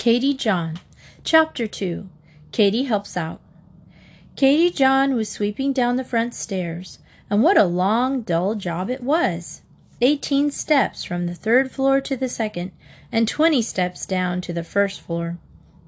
Katie 0.00 0.32
John. 0.32 0.80
Chapter 1.24 1.66
2 1.66 2.08
Katie 2.52 2.84
Helps 2.84 3.18
Out. 3.18 3.38
Katie 4.34 4.70
John 4.70 5.14
was 5.14 5.28
sweeping 5.28 5.74
down 5.74 5.96
the 5.96 6.04
front 6.04 6.32
stairs, 6.32 7.00
and 7.28 7.42
what 7.42 7.58
a 7.58 7.64
long, 7.64 8.22
dull 8.22 8.54
job 8.54 8.88
it 8.88 9.02
was! 9.02 9.60
Eighteen 10.00 10.50
steps 10.50 11.04
from 11.04 11.26
the 11.26 11.34
third 11.34 11.70
floor 11.70 12.00
to 12.00 12.16
the 12.16 12.30
second, 12.30 12.72
and 13.12 13.28
twenty 13.28 13.60
steps 13.60 14.06
down 14.06 14.40
to 14.40 14.54
the 14.54 14.64
first 14.64 15.02
floor. 15.02 15.36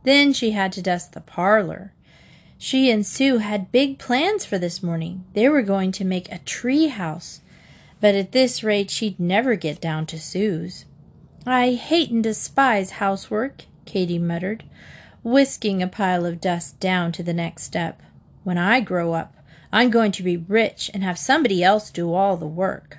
Then 0.02 0.34
she 0.34 0.50
had 0.50 0.72
to 0.72 0.82
dust 0.82 1.14
the 1.14 1.22
parlor. 1.22 1.94
She 2.58 2.90
and 2.90 3.06
Sue 3.06 3.38
had 3.38 3.72
big 3.72 3.98
plans 3.98 4.44
for 4.44 4.58
this 4.58 4.82
morning. 4.82 5.24
They 5.32 5.48
were 5.48 5.62
going 5.62 5.90
to 5.92 6.04
make 6.04 6.30
a 6.30 6.40
tree 6.40 6.88
house. 6.88 7.40
But 7.98 8.14
at 8.14 8.32
this 8.32 8.62
rate, 8.62 8.90
she'd 8.90 9.18
never 9.18 9.54
get 9.54 9.80
down 9.80 10.04
to 10.08 10.20
Sue's. 10.20 10.84
I 11.46 11.70
hate 11.70 12.10
and 12.10 12.22
despise 12.22 12.90
housework, 12.90 13.64
Katie 13.84 14.18
muttered, 14.18 14.64
whisking 15.22 15.82
a 15.82 15.88
pile 15.88 16.26
of 16.26 16.40
dust 16.40 16.80
down 16.80 17.12
to 17.12 17.22
the 17.22 17.34
next 17.34 17.64
step. 17.64 18.00
When 18.44 18.58
I 18.58 18.80
grow 18.80 19.12
up, 19.12 19.34
I'm 19.72 19.90
going 19.90 20.12
to 20.12 20.22
be 20.22 20.36
rich 20.36 20.90
and 20.92 21.02
have 21.02 21.18
somebody 21.18 21.62
else 21.62 21.90
do 21.90 22.12
all 22.12 22.36
the 22.36 22.46
work. 22.46 22.98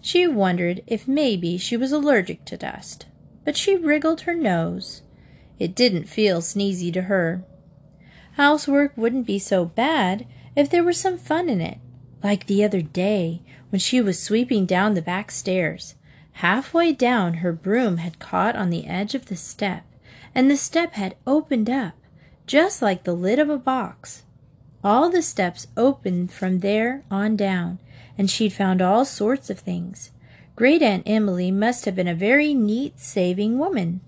She 0.00 0.26
wondered 0.26 0.82
if 0.86 1.08
maybe 1.08 1.56
she 1.58 1.76
was 1.76 1.92
allergic 1.92 2.44
to 2.46 2.56
dust, 2.56 3.06
but 3.44 3.56
she 3.56 3.76
wriggled 3.76 4.22
her 4.22 4.34
nose. 4.34 5.02
It 5.58 5.74
didn't 5.74 6.04
feel 6.04 6.40
sneezy 6.40 6.92
to 6.92 7.02
her. 7.02 7.44
Housework 8.32 8.92
wouldn't 8.96 9.26
be 9.26 9.38
so 9.38 9.64
bad 9.64 10.26
if 10.54 10.68
there 10.68 10.84
were 10.84 10.92
some 10.92 11.16
fun 11.16 11.48
in 11.48 11.60
it, 11.60 11.78
like 12.22 12.46
the 12.46 12.62
other 12.62 12.82
day 12.82 13.42
when 13.70 13.80
she 13.80 14.00
was 14.00 14.22
sweeping 14.22 14.66
down 14.66 14.94
the 14.94 15.02
back 15.02 15.30
stairs. 15.30 15.94
Halfway 16.32 16.92
down, 16.92 17.34
her 17.34 17.52
broom 17.52 17.96
had 17.96 18.18
caught 18.18 18.54
on 18.56 18.68
the 18.68 18.86
edge 18.86 19.14
of 19.14 19.26
the 19.26 19.36
step, 19.36 19.84
and 20.36 20.50
the 20.50 20.56
step 20.56 20.92
had 20.92 21.16
opened 21.26 21.70
up, 21.70 21.94
just 22.46 22.82
like 22.82 23.04
the 23.04 23.14
lid 23.14 23.38
of 23.38 23.48
a 23.48 23.56
box. 23.56 24.24
All 24.84 25.08
the 25.08 25.22
steps 25.22 25.66
opened 25.78 26.30
from 26.30 26.60
there 26.60 27.04
on 27.10 27.36
down, 27.36 27.78
and 28.18 28.30
she'd 28.30 28.52
found 28.52 28.82
all 28.82 29.06
sorts 29.06 29.48
of 29.48 29.58
things. 29.58 30.10
Great 30.54 30.82
Aunt 30.82 31.04
Emily 31.06 31.50
must 31.50 31.86
have 31.86 31.96
been 31.96 32.06
a 32.06 32.14
very 32.14 32.52
neat 32.52 33.00
saving 33.00 33.58
woman. 33.58 34.02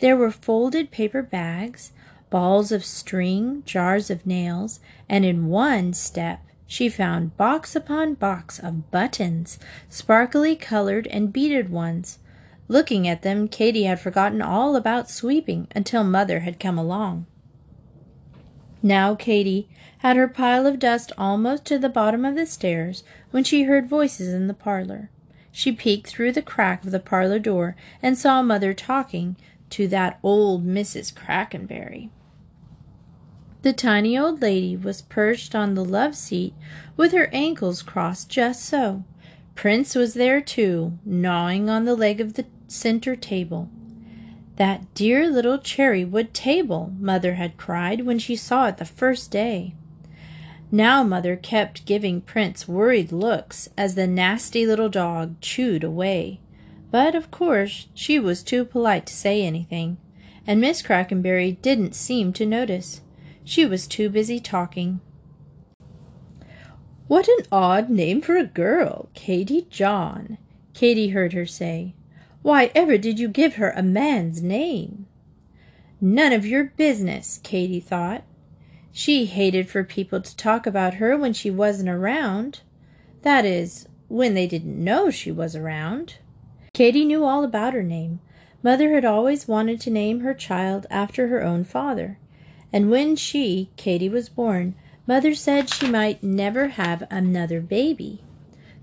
There 0.00 0.18
were 0.18 0.30
folded 0.30 0.90
paper 0.90 1.22
bags, 1.22 1.92
balls 2.28 2.72
of 2.72 2.84
string, 2.84 3.62
jars 3.64 4.10
of 4.10 4.26
nails, 4.26 4.80
and 5.08 5.24
in 5.24 5.48
one 5.48 5.94
step 5.94 6.42
she 6.66 6.90
found 6.90 7.38
box 7.38 7.74
upon 7.74 8.14
box 8.14 8.58
of 8.58 8.90
buttons, 8.90 9.58
sparkly 9.88 10.56
colored 10.56 11.06
and 11.06 11.32
beaded 11.32 11.70
ones. 11.70 12.19
Looking 12.70 13.08
at 13.08 13.22
them, 13.22 13.48
Katie 13.48 13.82
had 13.82 13.98
forgotten 13.98 14.40
all 14.40 14.76
about 14.76 15.10
sweeping 15.10 15.66
until 15.74 16.04
Mother 16.04 16.38
had 16.40 16.60
come 16.60 16.78
along. 16.78 17.26
Now 18.80 19.16
Katie 19.16 19.68
had 19.98 20.16
her 20.16 20.28
pile 20.28 20.68
of 20.68 20.78
dust 20.78 21.10
almost 21.18 21.64
to 21.64 21.80
the 21.80 21.88
bottom 21.88 22.24
of 22.24 22.36
the 22.36 22.46
stairs 22.46 23.02
when 23.32 23.42
she 23.42 23.64
heard 23.64 23.88
voices 23.88 24.32
in 24.32 24.46
the 24.46 24.54
parlor. 24.54 25.10
She 25.50 25.72
peeked 25.72 26.06
through 26.06 26.30
the 26.30 26.42
crack 26.42 26.84
of 26.84 26.92
the 26.92 27.00
parlor 27.00 27.40
door 27.40 27.74
and 28.00 28.16
saw 28.16 28.40
Mother 28.40 28.72
talking 28.72 29.34
to 29.70 29.88
that 29.88 30.20
old 30.22 30.64
Mrs. 30.64 31.12
Crackenberry. 31.12 32.10
The 33.62 33.72
tiny 33.72 34.16
old 34.16 34.40
lady 34.40 34.76
was 34.76 35.02
perched 35.02 35.56
on 35.56 35.74
the 35.74 35.84
love 35.84 36.14
seat 36.14 36.54
with 36.96 37.10
her 37.10 37.30
ankles 37.32 37.82
crossed 37.82 38.30
just 38.30 38.64
so. 38.64 39.02
Prince 39.56 39.96
was 39.96 40.14
there 40.14 40.40
too, 40.40 40.98
gnawing 41.04 41.68
on 41.68 41.84
the 41.84 41.96
leg 41.96 42.20
of 42.20 42.34
the 42.34 42.46
center 42.70 43.16
table. 43.16 43.68
That 44.56 44.92
dear 44.94 45.30
little 45.30 45.58
cherry 45.58 46.04
wood 46.04 46.34
table, 46.34 46.92
Mother 46.98 47.34
had 47.34 47.56
cried 47.56 48.02
when 48.02 48.18
she 48.18 48.36
saw 48.36 48.66
it 48.68 48.76
the 48.76 48.84
first 48.84 49.30
day. 49.30 49.74
Now 50.70 51.02
Mother 51.02 51.34
kept 51.34 51.86
giving 51.86 52.20
Prince 52.20 52.68
worried 52.68 53.10
looks 53.10 53.68
as 53.76 53.94
the 53.94 54.06
nasty 54.06 54.66
little 54.66 54.88
dog 54.88 55.40
chewed 55.40 55.82
away. 55.82 56.40
But 56.90 57.14
of 57.14 57.30
course 57.30 57.88
she 57.94 58.18
was 58.18 58.42
too 58.42 58.64
polite 58.64 59.06
to 59.06 59.14
say 59.14 59.42
anything, 59.42 59.96
and 60.46 60.60
Miss 60.60 60.82
Crackenberry 60.82 61.60
didn't 61.62 61.94
seem 61.94 62.32
to 62.34 62.46
notice. 62.46 63.00
She 63.44 63.66
was 63.66 63.86
too 63.86 64.08
busy 64.08 64.38
talking. 64.38 65.00
What 67.08 67.26
an 67.26 67.46
odd 67.50 67.90
name 67.90 68.20
for 68.20 68.36
a 68.36 68.44
girl, 68.44 69.08
Katie 69.14 69.66
John, 69.70 70.38
Katie 70.74 71.08
heard 71.08 71.32
her 71.32 71.46
say. 71.46 71.94
Why 72.42 72.70
ever 72.74 72.96
did 72.98 73.18
you 73.18 73.28
give 73.28 73.54
her 73.54 73.70
a 73.70 73.82
man's 73.82 74.42
name? 74.42 75.06
None 76.00 76.32
of 76.32 76.46
your 76.46 76.64
business, 76.76 77.38
Katie 77.42 77.80
thought. 77.80 78.24
She 78.92 79.26
hated 79.26 79.68
for 79.68 79.84
people 79.84 80.20
to 80.20 80.36
talk 80.36 80.66
about 80.66 80.94
her 80.94 81.16
when 81.16 81.32
she 81.32 81.50
wasn't 81.50 81.90
around. 81.90 82.60
That 83.22 83.44
is, 83.44 83.86
when 84.08 84.34
they 84.34 84.46
didn't 84.46 84.82
know 84.82 85.10
she 85.10 85.30
was 85.30 85.54
around. 85.54 86.16
Katie 86.72 87.04
knew 87.04 87.24
all 87.24 87.44
about 87.44 87.74
her 87.74 87.82
name. 87.82 88.20
Mother 88.62 88.94
had 88.94 89.04
always 89.04 89.46
wanted 89.46 89.80
to 89.82 89.90
name 89.90 90.20
her 90.20 90.34
child 90.34 90.86
after 90.90 91.28
her 91.28 91.42
own 91.42 91.64
father 91.64 92.18
and 92.72 92.90
when 92.90 93.16
she, 93.16 93.70
Katie, 93.76 94.08
was 94.08 94.28
born, 94.28 94.74
Mother 95.06 95.34
said 95.34 95.68
she 95.68 95.88
might 95.88 96.22
never 96.22 96.68
have 96.68 97.06
another 97.10 97.60
baby. 97.60 98.22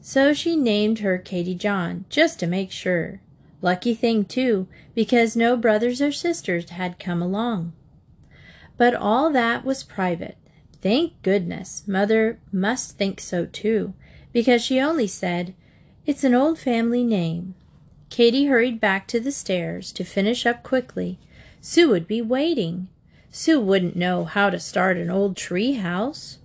So 0.02 0.34
she 0.34 0.56
named 0.56 1.00
her 1.00 1.18
Katie 1.18 1.56
John, 1.56 2.06
just 2.10 2.40
to 2.40 2.48
make 2.48 2.72
sure. 2.72 3.22
Lucky 3.68 3.94
thing, 3.96 4.24
too, 4.24 4.70
because 4.96 5.36
no 5.36 5.58
brothers 5.58 6.02
or 6.02 6.10
sisters 6.10 6.70
had 6.70 6.98
come 7.00 7.22
along. 7.22 7.74
But 8.78 8.96
all 8.96 9.30
that 9.32 9.66
was 9.66 9.84
private. 9.84 10.38
Thank 10.82 11.22
goodness, 11.22 11.86
Mother 11.86 12.40
must 12.50 12.98
think 12.98 13.20
so, 13.20 13.46
too, 13.46 13.94
because 14.32 14.62
she 14.62 14.80
only 14.80 15.06
said, 15.06 15.54
It's 16.06 16.24
an 16.24 16.34
old 16.34 16.58
family 16.58 17.04
name. 17.04 17.56
Katie 18.10 18.46
hurried 18.46 18.80
back 18.80 19.06
to 19.08 19.20
the 19.20 19.34
stairs 19.34 19.92
to 19.92 20.06
finish 20.06 20.46
up 20.46 20.64
quickly. 20.64 21.20
Sue 21.60 21.90
would 21.90 22.08
be 22.08 22.22
waiting. 22.22 22.88
Sue 23.32 23.60
wouldn't 23.60 23.98
know 23.98 24.24
how 24.24 24.50
to 24.50 24.62
start 24.62 24.96
an 24.96 25.10
old 25.10 25.36
tree 25.36 25.74
house. 25.74 26.38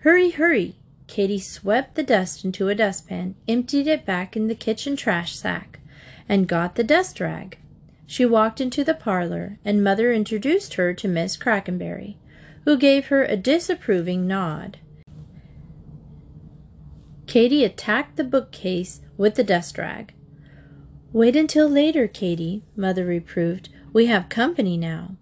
Hurry, 0.00 0.32
hurry! 0.32 0.74
Katie 1.06 1.40
swept 1.40 1.94
the 1.94 2.02
dust 2.02 2.44
into 2.44 2.68
a 2.68 2.74
dustpan, 2.74 3.36
emptied 3.48 3.86
it 3.86 4.04
back 4.04 4.36
in 4.36 4.48
the 4.48 4.54
kitchen 4.54 4.96
trash 4.96 5.34
sack, 5.34 5.78
and 6.28 6.48
got 6.48 6.74
the 6.74 6.84
dust 6.84 7.20
rag. 7.20 7.58
She 8.06 8.24
walked 8.24 8.60
into 8.60 8.84
the 8.84 8.94
parlor, 8.94 9.58
and 9.64 9.84
Mother 9.84 10.12
introduced 10.12 10.74
her 10.74 10.94
to 10.94 11.08
Miss 11.08 11.36
Crackenberry, 11.36 12.16
who 12.64 12.76
gave 12.76 13.06
her 13.06 13.22
a 13.22 13.36
disapproving 13.36 14.26
nod. 14.26 14.78
Katie 17.26 17.64
attacked 17.64 18.16
the 18.16 18.24
bookcase 18.24 19.02
with 19.18 19.34
the 19.34 19.44
dust 19.44 19.76
rag. 19.76 20.14
Wait 21.12 21.36
until 21.36 21.68
later, 21.68 22.08
Katie, 22.08 22.62
Mother 22.74 23.04
reproved. 23.04 23.68
We 23.92 24.06
have 24.06 24.30
company 24.30 24.78
now. 24.78 25.16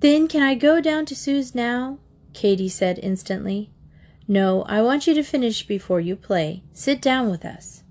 Then 0.00 0.26
can 0.26 0.42
I 0.42 0.56
go 0.56 0.80
down 0.80 1.06
to 1.06 1.16
Sue's 1.16 1.54
now? 1.54 1.98
Katie 2.32 2.68
said 2.68 2.98
instantly. 3.00 3.70
No, 4.26 4.62
I 4.62 4.82
want 4.82 5.06
you 5.06 5.14
to 5.14 5.22
finish 5.22 5.64
before 5.64 6.00
you 6.00 6.16
play. 6.16 6.64
Sit 6.72 7.00
down 7.00 7.30
with 7.30 7.44
us. 7.44 7.83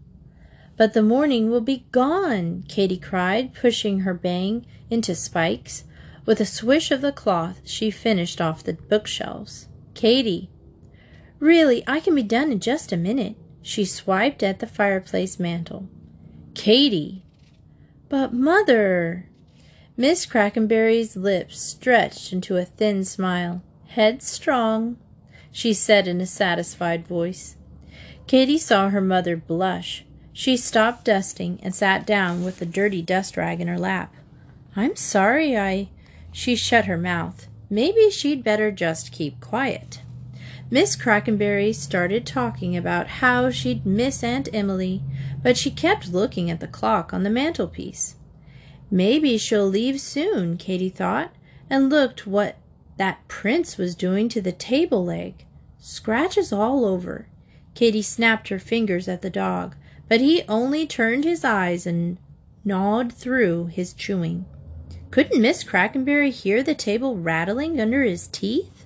But 0.76 0.94
the 0.94 1.04
morning 1.04 1.50
will 1.50 1.62
be 1.62 1.86
gone, 1.92 2.64
Katie 2.68 2.98
cried, 2.98 3.54
pushing 3.54 4.00
her 4.00 4.14
bang 4.14 4.66
into 4.90 5.14
spikes. 5.14 5.84
With 6.26 6.40
a 6.40 6.46
swish 6.46 6.90
of 6.90 7.02
the 7.02 7.12
cloth, 7.12 7.62
she 7.64 7.92
finished 7.92 8.42
off 8.42 8.64
the 8.64 8.74
bookshelves. 8.74 9.68
Katie. 9.94 10.50
Really, 11.40 11.84
I 11.86 12.00
can 12.00 12.16
be 12.16 12.24
done 12.24 12.52
in 12.52 12.60
just 12.60 12.92
a 12.92 12.98
minute. 12.98 13.36
She 13.62 13.86
swiped 13.86 14.42
at 14.42 14.60
the 14.60 14.68
fireplace 14.68 15.40
mantel. 15.40 15.90
Katie. 16.56 17.24
But, 18.10 18.34
Mother. 18.34 19.30
Miss 19.96 20.26
Crackenberry's 20.26 21.16
lips 21.16 21.62
stretched 21.62 22.34
into 22.34 22.58
a 22.58 22.66
thin 22.66 23.04
smile. 23.04 23.62
Headstrong, 23.90 24.98
she 25.52 25.72
said 25.74 26.08
in 26.08 26.20
a 26.20 26.26
satisfied 26.26 27.08
voice. 27.08 27.58
Katie 28.26 28.58
saw 28.58 28.90
her 28.90 29.02
mother 29.02 29.38
blush. 29.38 30.04
She 30.34 30.58
stopped 30.58 31.06
dusting 31.06 31.60
and 31.62 31.76
sat 31.76 32.08
down 32.08 32.44
with 32.44 32.58
the 32.58 32.66
dirty 32.66 33.04
dust 33.04 33.38
rag 33.38 33.62
in 33.62 33.68
her 33.68 33.78
lap. 33.78 34.14
I'm 34.76 34.96
sorry 34.96 35.56
I. 35.56 35.90
She 36.32 36.56
shut 36.56 36.86
her 36.86 36.98
mouth. 36.98 37.48
Maybe 37.70 38.10
she'd 38.10 38.44
better 38.44 38.72
just 38.72 39.12
keep 39.12 39.40
quiet. 39.40 40.02
Miss 40.72 40.96
Crackenberry 40.96 41.74
started 41.74 42.26
talking 42.26 42.76
about 42.76 43.08
how 43.08 43.52
she'd 43.52 43.86
miss 43.86 44.24
Aunt 44.24 44.50
Emily, 44.52 45.04
but 45.44 45.56
she 45.56 45.70
kept 45.70 46.12
looking 46.12 46.50
at 46.50 46.60
the 46.60 46.68
clock 46.68 47.14
on 47.14 47.22
the 47.22 47.30
mantelpiece. 47.30 48.16
Maybe 48.90 49.38
she'll 49.38 49.68
leave 49.68 50.02
soon, 50.02 50.58
Katie 50.58 50.90
thought, 50.90 51.32
and 51.70 51.92
looked 51.92 52.26
what 52.26 52.58
that 52.98 53.28
prince 53.28 53.78
was 53.78 53.94
doing 53.94 54.30
to 54.30 54.42
the 54.42 54.52
table 54.52 55.06
leg. 55.06 55.46
Scratches 55.78 56.52
all 56.52 56.86
over. 56.86 57.28
Katie 57.76 58.02
snapped 58.02 58.50
her 58.50 58.60
fingers 58.60 59.08
at 59.08 59.22
the 59.22 59.30
dog, 59.30 59.76
but 60.14 60.22
he 60.22 60.44
only 60.48 60.86
turned 60.86 61.24
his 61.24 61.44
eyes 61.44 61.88
and 61.88 62.20
gnawed 62.64 63.12
through 63.12 63.66
his 63.66 63.94
chewing. 63.94 64.46
Couldn't 65.10 65.42
Miss 65.42 65.64
Crackenberry 65.64 66.30
hear 66.30 66.62
the 66.62 66.76
table 66.76 67.18
rattling 67.18 67.82
under 67.82 68.04
his 68.04 68.28
teeth? 68.28 68.86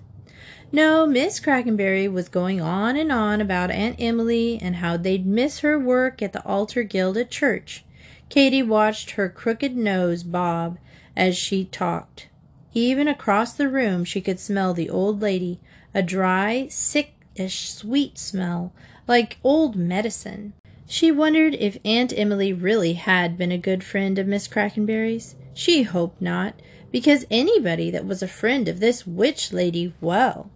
No, 0.72 1.06
Miss 1.06 1.42
Crackenberry 1.42 2.10
was 2.10 2.30
going 2.30 2.62
on 2.62 2.96
and 2.96 3.12
on 3.12 3.42
about 3.42 3.72
Aunt 3.72 3.98
Emily 4.00 4.58
and 4.62 4.78
how 4.78 4.96
they'd 4.96 5.26
miss 5.26 5.60
her 5.60 5.78
work 5.78 6.22
at 6.22 6.32
the 6.32 6.46
altar 6.46 6.84
guild 6.84 7.18
at 7.18 7.30
church. 7.30 7.84
Katie 8.30 8.64
watched 8.64 9.12
her 9.12 9.28
crooked 9.28 9.76
nose 9.76 10.24
bob 10.24 10.78
as 11.14 11.36
she 11.36 11.66
talked. 11.66 12.30
Even 12.74 13.10
across 13.10 13.52
the 13.52 13.68
room 13.68 14.06
she 14.06 14.22
could 14.22 14.40
smell 14.40 14.74
the 14.74 14.90
old 14.90 15.22
lady, 15.22 15.60
a 15.94 16.02
dry, 16.02 16.68
sickish 16.70 17.70
sweet 17.70 18.18
smell, 18.18 18.72
like 19.10 19.40
old 19.44 19.76
medicine. 19.76 20.54
She 20.90 21.12
wondered 21.12 21.54
if 21.56 21.78
Aunt 21.84 22.14
Emily 22.16 22.54
really 22.54 22.94
had 22.94 23.38
been 23.38 23.52
a 23.52 23.58
good 23.58 23.84
friend 23.84 24.18
of 24.18 24.26
Miss 24.26 24.48
Crackenberry's. 24.48 25.36
She 25.54 25.84
hoped 25.84 26.22
not, 26.22 26.62
because 26.92 27.26
anybody 27.30 27.92
that 27.92 28.06
was 28.06 28.24
a 28.24 28.28
friend 28.28 28.70
of 28.70 28.80
this 28.80 29.06
witch 29.06 29.52
lady, 29.52 29.94
well, 30.00 30.50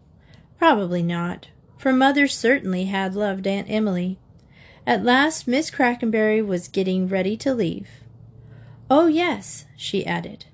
probably 0.58 1.04
not, 1.04 1.50
for 1.78 1.92
Mother 1.92 2.30
certainly 2.30 2.86
had 2.86 3.14
loved 3.14 3.46
Aunt 3.46 3.70
Emily. 3.70 4.20
At 4.88 5.04
last 5.04 5.50
Miss 5.50 5.70
Crackenberry 5.70 6.46
was 6.46 6.70
getting 6.70 7.10
ready 7.10 7.36
to 7.38 7.54
leave. 7.54 7.90
Oh, 8.90 9.08
yes, 9.08 9.66
she 9.76 10.06
added. 10.06 10.46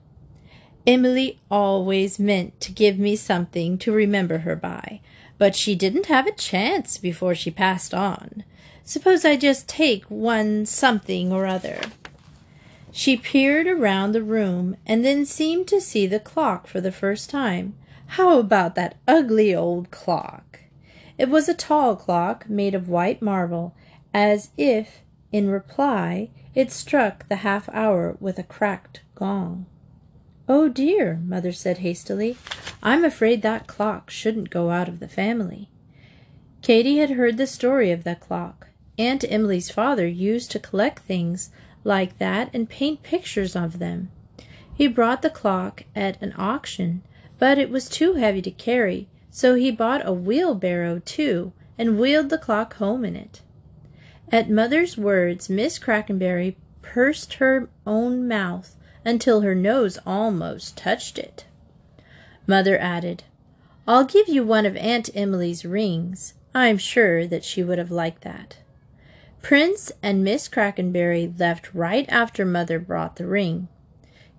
Emily 0.88 1.40
always 1.52 2.18
meant 2.18 2.60
to 2.62 2.72
give 2.72 2.98
me 2.98 3.16
something 3.16 3.78
to 3.78 3.92
remember 3.92 4.40
her 4.40 4.56
by, 4.56 5.02
but 5.38 5.56
she 5.56 5.76
didn't 5.76 6.08
have 6.08 6.26
a 6.26 6.32
chance 6.32 6.98
before 6.98 7.36
she 7.36 7.52
passed 7.52 7.94
on. 7.94 8.44
Suppose 8.88 9.26
I 9.26 9.36
just 9.36 9.68
take 9.68 10.06
one 10.06 10.66
something 10.66 11.34
or 11.34 11.46
other. 11.46 11.82
She 12.90 13.18
peered 13.18 13.68
around 13.68 14.14
the 14.14 14.24
room 14.24 14.78
and 14.86 15.04
then 15.04 15.26
seemed 15.26 15.68
to 15.68 15.82
see 15.82 16.08
the 16.08 16.22
clock 16.22 16.68
for 16.68 16.80
the 16.80 16.94
first 16.94 17.30
time. 17.30 17.76
How 18.12 18.40
about 18.40 18.76
that 18.76 18.96
ugly 19.06 19.54
old 19.54 19.92
clock? 19.92 20.62
It 21.18 21.28
was 21.28 21.50
a 21.50 21.54
tall 21.54 21.98
clock 21.98 22.50
made 22.50 22.74
of 22.74 22.88
white 22.88 23.22
marble, 23.22 23.76
as 24.14 24.52
if, 24.56 25.02
in 25.34 25.50
reply, 25.50 26.30
it 26.56 26.72
struck 26.72 27.28
the 27.28 27.44
half 27.44 27.68
hour 27.74 28.16
with 28.22 28.40
a 28.40 28.44
cracked 28.44 29.02
gong. 29.16 29.66
Oh 30.48 30.70
dear, 30.70 31.20
Mother 31.26 31.52
said 31.52 31.80
hastily. 31.80 32.38
I'm 32.82 33.04
afraid 33.04 33.42
that 33.42 33.68
clock 33.68 34.10
shouldn't 34.10 34.50
go 34.50 34.70
out 34.70 34.88
of 34.88 35.02
the 35.02 35.10
family. 35.10 35.70
Katie 36.62 37.00
had 37.00 37.12
heard 37.12 37.36
the 37.36 37.48
story 37.48 37.92
of 37.92 38.06
that 38.06 38.22
clock. 38.22 38.67
Aunt 38.98 39.24
Emily's 39.28 39.70
father 39.70 40.08
used 40.08 40.52
to 40.52 40.60
collect 40.60 41.04
things 41.04 41.52
like 41.84 42.18
that 42.18 42.50
and 42.54 42.70
paint 42.70 43.04
pictures 43.04 43.56
of 43.56 43.80
them. 43.80 44.12
He 44.74 44.88
brought 44.88 45.22
the 45.22 45.30
clock 45.30 45.84
at 45.96 46.22
an 46.22 46.34
auction, 46.38 47.04
but 47.40 47.58
it 47.58 47.70
was 47.70 47.90
too 47.90 48.14
heavy 48.14 48.42
to 48.42 48.52
carry, 48.52 49.08
so 49.30 49.56
he 49.56 49.72
bought 49.72 50.06
a 50.06 50.14
wheelbarrow 50.14 51.00
too 51.00 51.54
and 51.78 52.00
wheeled 52.00 52.30
the 52.30 52.38
clock 52.38 52.76
home 52.76 53.06
in 53.06 53.16
it. 53.16 53.42
At 54.32 54.50
Mother's 54.50 54.98
words, 54.98 55.50
Miss 55.50 55.80
Crackenberry 55.80 56.56
pursed 56.82 57.36
her 57.36 57.70
own 57.86 58.28
mouth 58.28 58.76
until 59.06 59.42
her 59.42 59.56
nose 59.56 59.98
almost 60.06 60.76
touched 60.76 61.18
it. 61.18 61.46
Mother 62.46 62.78
added, 62.78 63.24
I'll 63.88 64.06
give 64.06 64.28
you 64.28 64.44
one 64.44 64.66
of 64.66 64.76
Aunt 64.76 65.10
Emily's 65.14 65.64
rings. 65.64 66.34
I'm 66.54 66.78
sure 66.78 67.26
that 67.28 67.46
she 67.46 67.64
would 67.64 67.78
have 67.78 67.92
liked 67.92 68.24
that. 68.24 68.58
Prince 69.48 69.94
and 70.04 70.26
Miss 70.26 70.50
Crackenberry 70.50 71.34
left 71.40 71.74
right 71.74 72.06
after 72.10 72.44
Mother 72.44 72.80
brought 72.80 73.16
the 73.16 73.26
ring. 73.26 73.70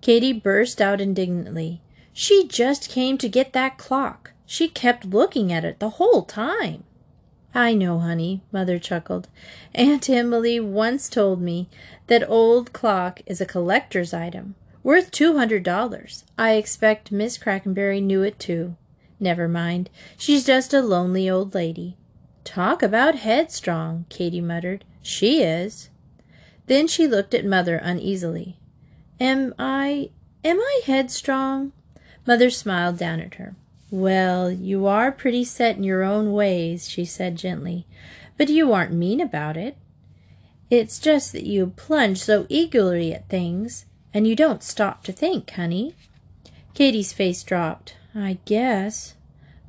Katie 0.02 0.34
burst 0.34 0.82
out 0.82 1.00
indignantly. 1.00 1.80
She 2.12 2.46
just 2.46 2.90
came 2.90 3.16
to 3.16 3.26
get 3.26 3.54
that 3.54 3.78
clock. 3.78 4.32
She 4.44 4.68
kept 4.68 5.06
looking 5.06 5.50
at 5.50 5.64
it 5.64 5.78
the 5.78 5.96
whole 5.96 6.24
time. 6.24 6.84
I 7.54 7.72
know, 7.72 8.00
honey, 8.00 8.42
Mother 8.52 8.78
chuckled. 8.78 9.28
Aunt 9.74 10.10
Emily 10.10 10.60
once 10.60 11.08
told 11.08 11.40
me 11.40 11.70
that 12.08 12.28
old 12.28 12.74
clock 12.74 13.22
is 13.24 13.40
a 13.40 13.46
collector's 13.46 14.12
item, 14.12 14.56
worth 14.82 15.10
two 15.10 15.38
hundred 15.38 15.62
dollars. 15.62 16.26
I 16.36 16.56
expect 16.56 17.10
Miss 17.10 17.38
Crackenberry 17.38 18.02
knew 18.02 18.22
it 18.22 18.38
too. 18.38 18.76
Never 19.18 19.48
mind. 19.48 19.88
She's 20.18 20.44
just 20.44 20.74
a 20.74 20.82
lonely 20.82 21.30
old 21.30 21.54
lady. 21.54 21.96
Talk 22.44 22.82
about 22.82 23.14
headstrong, 23.14 24.04
Katie 24.10 24.42
muttered. 24.42 24.84
She 25.08 25.42
is. 25.42 25.88
Then 26.66 26.86
she 26.86 27.06
looked 27.06 27.32
at 27.32 27.46
Mother 27.46 27.76
uneasily. 27.76 28.58
Am 29.18 29.54
I 29.58 30.10
am 30.44 30.60
I 30.60 30.80
headstrong? 30.84 31.72
Mother 32.26 32.50
smiled 32.50 32.98
down 32.98 33.18
at 33.20 33.36
her. 33.36 33.56
Well, 33.90 34.50
you 34.50 34.86
are 34.86 35.10
pretty 35.10 35.44
set 35.44 35.78
in 35.78 35.82
your 35.82 36.02
own 36.02 36.34
ways, 36.34 36.90
she 36.90 37.06
said 37.06 37.36
gently, 37.36 37.86
but 38.36 38.50
you 38.50 38.70
aren't 38.74 38.92
mean 38.92 39.18
about 39.18 39.56
it. 39.56 39.78
It's 40.68 40.98
just 40.98 41.32
that 41.32 41.46
you 41.46 41.72
plunge 41.74 42.20
so 42.20 42.44
eagerly 42.50 43.14
at 43.14 43.30
things, 43.30 43.86
and 44.12 44.26
you 44.26 44.36
don't 44.36 44.62
stop 44.62 45.04
to 45.04 45.12
think, 45.12 45.48
honey. 45.52 45.94
Katie's 46.74 47.14
face 47.14 47.42
dropped. 47.42 47.96
I 48.14 48.40
guess. 48.44 49.14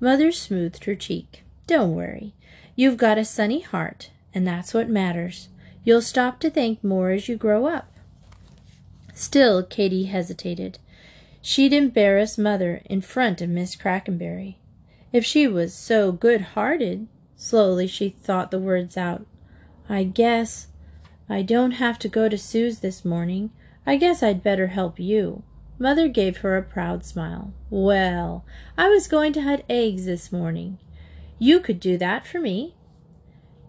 Mother 0.02 0.34
smoothed 0.34 0.84
her 0.84 0.96
cheek. 0.96 1.44
Don't 1.66 1.96
worry. 1.96 2.34
You've 2.76 2.98
got 2.98 3.18
a 3.18 3.24
sunny 3.24 3.62
heart, 3.62 4.10
and 4.34 4.48
that's 4.48 4.74
what 4.74 4.90
matters. 4.90 5.50
You'll 5.84 6.02
stop 6.02 6.40
to 6.42 6.50
think 6.50 6.84
more 6.84 7.12
as 7.12 7.28
you 7.28 7.36
grow 7.36 7.66
up. 7.66 7.92
Still, 9.14 9.64
Katie 9.64 10.06
hesitated. 10.06 10.80
She'd 11.42 11.74
embarrass 11.74 12.38
Mother 12.38 12.82
in 12.86 13.02
front 13.02 13.42
of 13.42 13.50
Miss 13.50 13.76
Crackenberry. 13.76 14.56
If 15.12 15.26
she 15.26 15.48
was 15.48 15.74
so 15.74 16.12
good-hearted, 16.12 17.08
slowly 17.36 17.88
she 17.88 18.10
thought 18.10 18.52
the 18.52 18.60
words 18.60 18.98
out. 18.98 19.26
I 19.88 20.04
guess 20.04 20.68
I 21.28 21.42
don't 21.42 21.72
have 21.72 21.98
to 22.00 22.08
go 22.08 22.30
to 22.30 22.38
Sue's 22.38 22.80
this 22.80 23.04
morning. 23.04 23.52
I 23.86 23.96
guess 23.96 24.22
I'd 24.22 24.44
better 24.44 24.68
help 24.68 25.00
you. 25.00 25.44
Mother 25.80 26.08
gave 26.08 26.38
her 26.38 26.58
a 26.58 26.64
proud 26.64 27.06
smile. 27.06 27.54
Well, 27.70 28.46
I 28.78 28.90
was 28.90 29.08
going 29.08 29.34
to 29.34 29.42
hunt 29.42 29.64
eggs 29.70 30.06
this 30.06 30.32
morning. 30.32 30.78
You 31.40 31.60
could 31.60 31.80
do 31.80 31.98
that 31.98 32.28
for 32.28 32.40
me. 32.40 32.76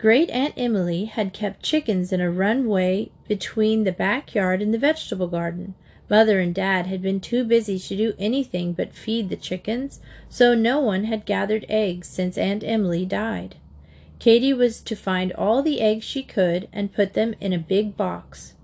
Great 0.00 0.30
Aunt 0.30 0.54
Emily 0.56 1.04
had 1.04 1.34
kept 1.34 1.62
chickens 1.62 2.10
in 2.10 2.22
a 2.22 2.30
runway 2.30 3.10
between 3.28 3.84
the 3.84 3.92
backyard 3.92 4.62
and 4.62 4.72
the 4.72 4.78
vegetable 4.78 5.28
garden. 5.28 5.74
Mother 6.08 6.40
and 6.40 6.54
Dad 6.54 6.86
had 6.86 7.02
been 7.02 7.20
too 7.20 7.44
busy 7.44 7.78
to 7.78 7.96
do 7.96 8.14
anything 8.18 8.72
but 8.72 8.94
feed 8.94 9.28
the 9.28 9.36
chickens, 9.36 10.00
so 10.30 10.54
no 10.54 10.80
one 10.80 11.04
had 11.04 11.26
gathered 11.26 11.66
eggs 11.68 12.08
since 12.08 12.38
Aunt 12.38 12.64
Emily 12.64 13.04
died. 13.04 13.56
Katie 14.18 14.54
was 14.54 14.80
to 14.80 14.96
find 14.96 15.34
all 15.34 15.62
the 15.62 15.82
eggs 15.82 16.06
she 16.06 16.22
could 16.22 16.66
and 16.72 16.94
put 16.94 17.12
them 17.12 17.34
in 17.38 17.52
a 17.52 17.58
big 17.58 17.94
box. 17.94 18.54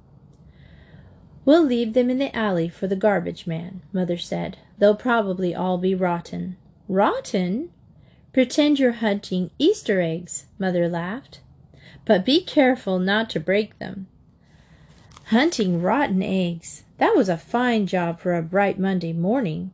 We'll 1.45 1.65
leave 1.65 1.93
them 1.93 2.09
in 2.09 2.17
the 2.19 2.35
alley 2.35 2.71
for 2.71 2.87
the 2.87 2.97
garbage 2.97 3.47
man, 3.47 3.83
Mother 3.93 4.17
said. 4.17 4.57
They'll 4.79 4.97
probably 4.97 5.55
all 5.55 5.77
be 5.77 5.95
rotten. 5.95 6.57
Rotten? 6.89 7.73
Pretend 8.37 8.79
you're 8.79 8.93
hunting 8.93 9.51
Easter 9.59 10.03
eggs, 10.03 10.45
Mother 10.59 10.91
laughed. 10.91 11.41
But 12.05 12.27
be 12.27 12.43
careful 12.43 12.99
not 12.99 13.31
to 13.31 13.41
break 13.41 13.79
them. 13.79 14.09
Hunting 15.29 15.81
rotten 15.81 16.23
eggs. 16.23 16.83
That 16.99 17.17
was 17.17 17.31
a 17.31 17.39
fine 17.39 17.87
job 17.87 18.21
for 18.21 18.35
a 18.35 18.43
bright 18.43 18.79
Monday 18.79 19.15
morning. 19.15 19.71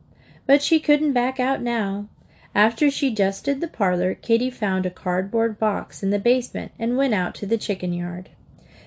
But 0.47 0.63
she 0.63 0.79
couldn't 0.79 1.11
back 1.11 1.41
out 1.41 1.61
now. 1.61 2.07
After 2.55 2.89
she 2.89 3.09
dusted 3.09 3.59
the 3.59 3.67
parlor, 3.67 4.15
Katie 4.15 4.49
found 4.49 4.85
a 4.85 4.89
cardboard 4.89 5.59
box 5.59 6.01
in 6.01 6.11
the 6.11 6.17
basement 6.17 6.71
and 6.79 6.95
went 6.95 7.13
out 7.13 7.35
to 7.35 7.45
the 7.45 7.57
chicken 7.57 7.91
yard. 7.91 8.29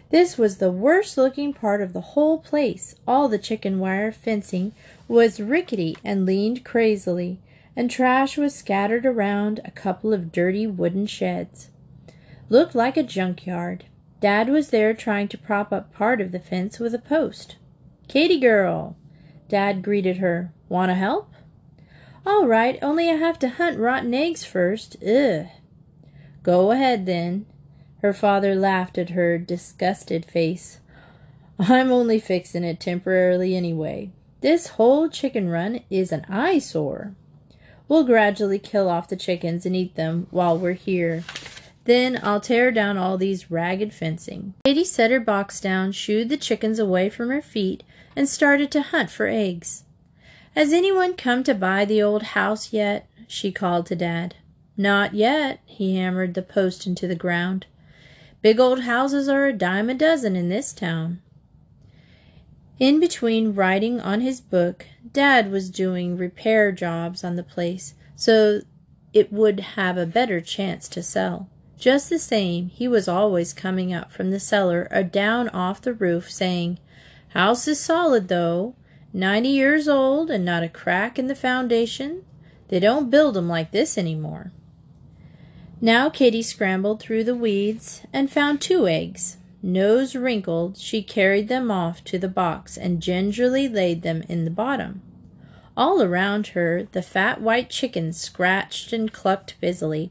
This 0.08 0.38
was 0.38 0.56
the 0.56 0.72
worst 0.72 1.18
looking 1.18 1.52
part 1.52 1.82
of 1.82 1.92
the 1.92 2.00
whole 2.00 2.38
place. 2.38 2.94
All 3.06 3.28
the 3.28 3.36
chicken 3.36 3.78
wire 3.78 4.10
fencing 4.10 4.72
was 5.06 5.38
rickety 5.38 5.98
and 6.02 6.24
leaned 6.24 6.64
crazily, 6.64 7.40
and 7.76 7.90
trash 7.90 8.38
was 8.38 8.54
scattered 8.54 9.04
around 9.04 9.60
a 9.64 9.70
couple 9.70 10.12
of 10.12 10.32
dirty 10.32 10.66
wooden 10.66 11.06
sheds. 11.06 11.70
Looked 12.48 12.74
like 12.74 12.96
a 12.96 13.02
junkyard. 13.02 13.84
Dad 14.20 14.48
was 14.48 14.70
there 14.70 14.94
trying 14.94 15.28
to 15.28 15.38
prop 15.38 15.72
up 15.72 15.92
part 15.92 16.20
of 16.20 16.32
the 16.32 16.40
fence 16.40 16.78
with 16.78 16.94
a 16.94 16.98
post. 16.98 17.56
Katie 18.08 18.40
girl, 18.40 18.96
Dad 19.48 19.82
greeted 19.82 20.16
her. 20.16 20.52
Want 20.68 20.90
to 20.90 20.94
help? 20.94 21.32
All 22.24 22.46
right, 22.46 22.78
only 22.82 23.08
I 23.08 23.14
have 23.14 23.38
to 23.40 23.48
hunt 23.48 23.78
rotten 23.78 24.14
eggs 24.14 24.44
first. 24.44 24.96
Ugh. 25.04 25.46
Go 26.42 26.70
ahead 26.70 27.06
then. 27.06 27.46
Her 28.02 28.12
father 28.12 28.54
laughed 28.54 28.98
at 28.98 29.10
her 29.10 29.38
disgusted 29.38 30.24
face. 30.24 30.80
I'm 31.58 31.90
only 31.92 32.18
fixing 32.18 32.64
it 32.64 32.80
temporarily 32.80 33.56
anyway. 33.56 34.10
This 34.40 34.68
whole 34.68 35.08
chicken 35.08 35.48
run 35.48 35.80
is 35.90 36.12
an 36.12 36.24
eyesore. 36.28 37.14
We'll 37.88 38.04
gradually 38.04 38.58
kill 38.58 38.88
off 38.88 39.08
the 39.08 39.16
chickens 39.16 39.64
and 39.64 39.76
eat 39.76 39.94
them 39.94 40.26
while 40.30 40.58
we're 40.58 40.72
here. 40.72 41.24
Then 41.84 42.18
I'll 42.22 42.40
tear 42.40 42.72
down 42.72 42.98
all 42.98 43.16
these 43.16 43.50
ragged 43.50 43.92
fencing. 43.92 44.54
Katie 44.64 44.84
set 44.84 45.12
her 45.12 45.20
box 45.20 45.60
down, 45.60 45.92
shooed 45.92 46.28
the 46.28 46.36
chickens 46.36 46.80
away 46.80 47.08
from 47.08 47.28
her 47.30 47.40
feet, 47.40 47.84
and 48.16 48.28
started 48.28 48.72
to 48.72 48.82
hunt 48.82 49.10
for 49.10 49.28
eggs. 49.28 49.84
Has 50.56 50.72
anyone 50.72 51.14
come 51.14 51.44
to 51.44 51.54
buy 51.54 51.84
the 51.84 52.02
old 52.02 52.22
house 52.22 52.72
yet? 52.72 53.08
she 53.28 53.52
called 53.52 53.86
to 53.86 53.94
Dad. 53.94 54.34
Not 54.76 55.14
yet. 55.14 55.60
He 55.64 55.96
hammered 55.96 56.34
the 56.34 56.42
post 56.42 56.86
into 56.86 57.06
the 57.06 57.14
ground. 57.14 57.66
Big 58.42 58.58
old 58.58 58.80
houses 58.80 59.28
are 59.28 59.46
a 59.46 59.52
dime 59.52 59.88
a 59.88 59.94
dozen 59.94 60.34
in 60.34 60.48
this 60.48 60.72
town. 60.72 61.20
In 62.78 63.00
between 63.00 63.54
writing 63.54 64.00
on 64.00 64.20
his 64.20 64.40
book, 64.40 64.86
Dad 65.16 65.50
was 65.50 65.70
doing 65.70 66.18
repair 66.18 66.70
jobs 66.72 67.24
on 67.24 67.36
the 67.36 67.42
place 67.42 67.94
so 68.16 68.60
it 69.14 69.32
would 69.32 69.60
have 69.60 69.96
a 69.96 70.04
better 70.04 70.42
chance 70.42 70.90
to 70.90 71.02
sell. 71.02 71.48
Just 71.78 72.10
the 72.10 72.18
same, 72.18 72.68
he 72.68 72.86
was 72.86 73.08
always 73.08 73.54
coming 73.54 73.94
up 73.94 74.12
from 74.12 74.30
the 74.30 74.38
cellar 74.38 74.86
or 74.90 75.02
down 75.02 75.48
off 75.48 75.80
the 75.80 75.94
roof 75.94 76.30
saying, 76.30 76.78
House 77.28 77.66
is 77.66 77.80
solid, 77.80 78.28
though. 78.28 78.74
Ninety 79.14 79.48
years 79.48 79.88
old 79.88 80.30
and 80.30 80.44
not 80.44 80.62
a 80.62 80.68
crack 80.68 81.18
in 81.18 81.28
the 81.28 81.34
foundation. 81.34 82.22
They 82.68 82.78
don't 82.78 83.08
build 83.08 83.38
'em 83.38 83.48
like 83.48 83.70
this 83.70 83.96
any 83.96 84.16
more. 84.16 84.52
Now 85.80 86.10
Katie 86.10 86.42
scrambled 86.42 87.00
through 87.00 87.24
the 87.24 87.34
weeds 87.34 88.02
and 88.12 88.30
found 88.30 88.60
two 88.60 88.86
eggs. 88.86 89.38
Nose 89.62 90.14
wrinkled, 90.14 90.76
she 90.76 91.02
carried 91.02 91.48
them 91.48 91.70
off 91.70 92.04
to 92.04 92.18
the 92.18 92.28
box 92.28 92.76
and 92.76 93.00
gingerly 93.00 93.66
laid 93.66 94.02
them 94.02 94.22
in 94.28 94.44
the 94.44 94.50
bottom. 94.50 95.00
All 95.76 96.02
around 96.02 96.48
her, 96.48 96.84
the 96.92 97.02
fat 97.02 97.40
white 97.40 97.68
chickens 97.68 98.18
scratched 98.18 98.92
and 98.92 99.12
clucked 99.12 99.60
busily. 99.60 100.10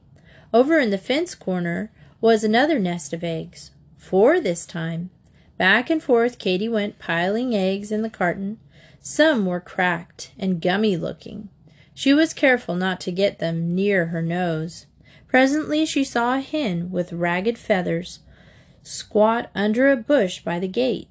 Over 0.54 0.80
in 0.80 0.92
the 0.92 0.98
fence 0.98 1.34
corner 1.34 1.92
was 2.22 2.44
another 2.44 2.78
nest 2.78 3.14
of 3.14 3.24
eggs, 3.24 3.72
four 3.98 4.40
this 4.40 4.66
time. 4.66 5.10
Back 5.58 5.90
and 5.90 6.04
forth 6.04 6.38
Katie 6.38 6.70
went 6.70 7.00
piling 7.00 7.56
eggs 7.56 7.92
in 7.92 8.04
the 8.04 8.10
carton. 8.10 8.60
Some 9.00 9.46
were 9.46 9.60
cracked 9.60 10.32
and 10.38 10.62
gummy 10.62 10.98
looking. 10.98 11.50
She 11.94 12.14
was 12.14 12.34
careful 12.34 12.76
not 12.76 13.00
to 13.02 13.12
get 13.12 13.40
them 13.40 13.74
near 13.74 14.08
her 14.08 14.22
nose. 14.22 14.86
Presently 15.28 15.86
she 15.86 16.04
saw 16.04 16.36
a 16.36 16.42
hen 16.42 16.92
with 16.92 17.14
ragged 17.14 17.58
feathers 17.58 18.20
squat 18.84 19.50
under 19.56 19.90
a 19.90 19.98
bush 19.98 20.42
by 20.42 20.60
the 20.60 20.68
gate. 20.68 21.08